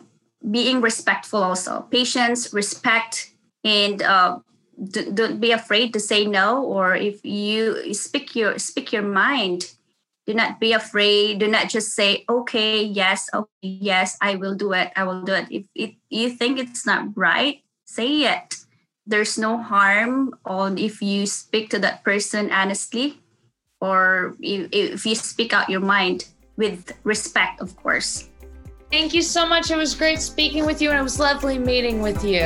being 0.50 0.80
respectful 0.80 1.42
also. 1.42 1.86
Patience 1.90 2.52
respect 2.52 3.32
and 3.64 4.02
uh, 4.02 4.38
d- 4.82 5.10
don't 5.12 5.40
be 5.40 5.50
afraid 5.50 5.92
to 5.92 6.00
say 6.00 6.24
no 6.26 6.62
or 6.62 6.94
if 6.94 7.24
you 7.24 7.92
speak 7.94 8.36
your 8.36 8.58
speak 8.58 8.92
your 8.92 9.02
mind 9.02 9.72
do 10.26 10.34
not 10.34 10.60
be 10.60 10.72
afraid 10.72 11.38
do 11.38 11.48
not 11.48 11.68
just 11.68 11.94
say 11.94 12.24
okay 12.28 12.82
yes 12.82 13.28
okay 13.32 13.48
yes 13.60 14.16
i 14.20 14.34
will 14.34 14.54
do 14.54 14.72
it 14.72 14.92
i 14.96 15.04
will 15.04 15.22
do 15.22 15.32
it. 15.32 15.46
If, 15.50 15.64
if 15.74 15.94
you 16.10 16.30
think 16.30 16.58
it's 16.58 16.86
not 16.86 17.16
right 17.16 17.62
say 17.86 18.22
it 18.22 18.65
there's 19.06 19.38
no 19.38 19.58
harm 19.58 20.34
on 20.44 20.78
if 20.78 21.00
you 21.00 21.26
speak 21.26 21.70
to 21.70 21.78
that 21.78 22.02
person 22.04 22.50
honestly 22.50 23.20
or 23.80 24.36
if, 24.40 24.68
if 24.72 25.06
you 25.06 25.14
speak 25.14 25.52
out 25.52 25.68
your 25.68 25.80
mind 25.80 26.26
with 26.56 26.92
respect, 27.04 27.60
of 27.60 27.76
course. 27.76 28.28
Thank 28.90 29.12
you 29.14 29.22
so 29.22 29.46
much. 29.46 29.70
It 29.70 29.76
was 29.76 29.94
great 29.94 30.20
speaking 30.20 30.64
with 30.64 30.80
you, 30.80 30.90
and 30.90 30.98
it 30.98 31.02
was 31.02 31.18
lovely 31.18 31.58
meeting 31.58 32.00
with 32.00 32.24
you. 32.24 32.40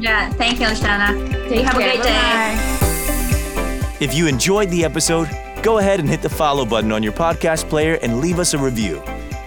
Yeah, 0.00 0.30
thank 0.30 0.58
you, 0.58 0.66
Shana. 0.66 1.48
Take 1.48 1.64
have 1.64 1.74
care. 1.74 1.90
a 1.90 1.94
great 1.94 2.02
day. 2.02 2.78
If 4.00 4.14
you 4.14 4.26
enjoyed 4.26 4.70
the 4.70 4.84
episode, 4.84 5.28
go 5.62 5.78
ahead 5.78 6.00
and 6.00 6.08
hit 6.08 6.22
the 6.22 6.28
follow 6.28 6.64
button 6.64 6.90
on 6.90 7.02
your 7.02 7.12
podcast 7.12 7.68
player 7.68 7.98
and 8.02 8.20
leave 8.20 8.38
us 8.38 8.54
a 8.54 8.58
review. 8.58 9.00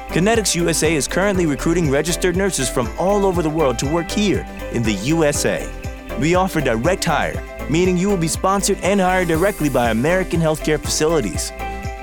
Connetics 0.10 0.56
USA 0.56 0.96
is 0.96 1.08
currently 1.10 1.46
recruiting 1.46 1.90
registered 1.90 2.38
nurses 2.38 2.70
from 2.70 2.90
all 2.98 3.26
over 3.26 3.42
the 3.42 3.50
world 3.50 3.78
to 3.80 3.92
work 3.92 4.10
here 4.10 4.48
in 4.72 4.82
the 4.82 4.94
USA. 4.94 5.70
We 6.20 6.36
offer 6.36 6.62
direct 6.62 7.06
hire, 7.06 7.42
meaning 7.70 7.98
you 7.98 8.10
will 8.10 8.18
be 8.18 8.28
sponsored 8.28 8.78
and 8.82 9.00
hired 9.02 9.28
directly 9.28 9.70
by 9.70 9.90
American 9.90 10.40
healthcare 10.40 10.80
facilities. 10.80 11.52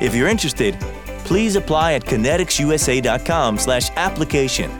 If 0.00 0.12
you're 0.14 0.28
interested, 0.28 0.78
please 1.24 1.56
apply 1.56 1.94
at 1.94 2.04
conneticsusa.com 2.04 3.58
slash 3.58 3.90
application. 3.96 4.70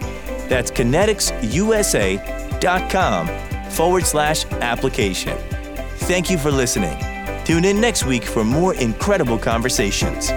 That's 0.49 0.71
conneticsusa.com 0.71 3.71
forward 3.71 4.05
slash 4.05 4.45
application. 4.45 5.37
Thank 5.97 6.31
you 6.31 6.37
for 6.37 6.51
listening. 6.51 6.99
Tune 7.45 7.65
in 7.65 7.81
next 7.81 8.05
week 8.05 8.25
for 8.25 8.45
more 8.45 8.75
incredible 8.75 9.39
conversations. 9.39 10.31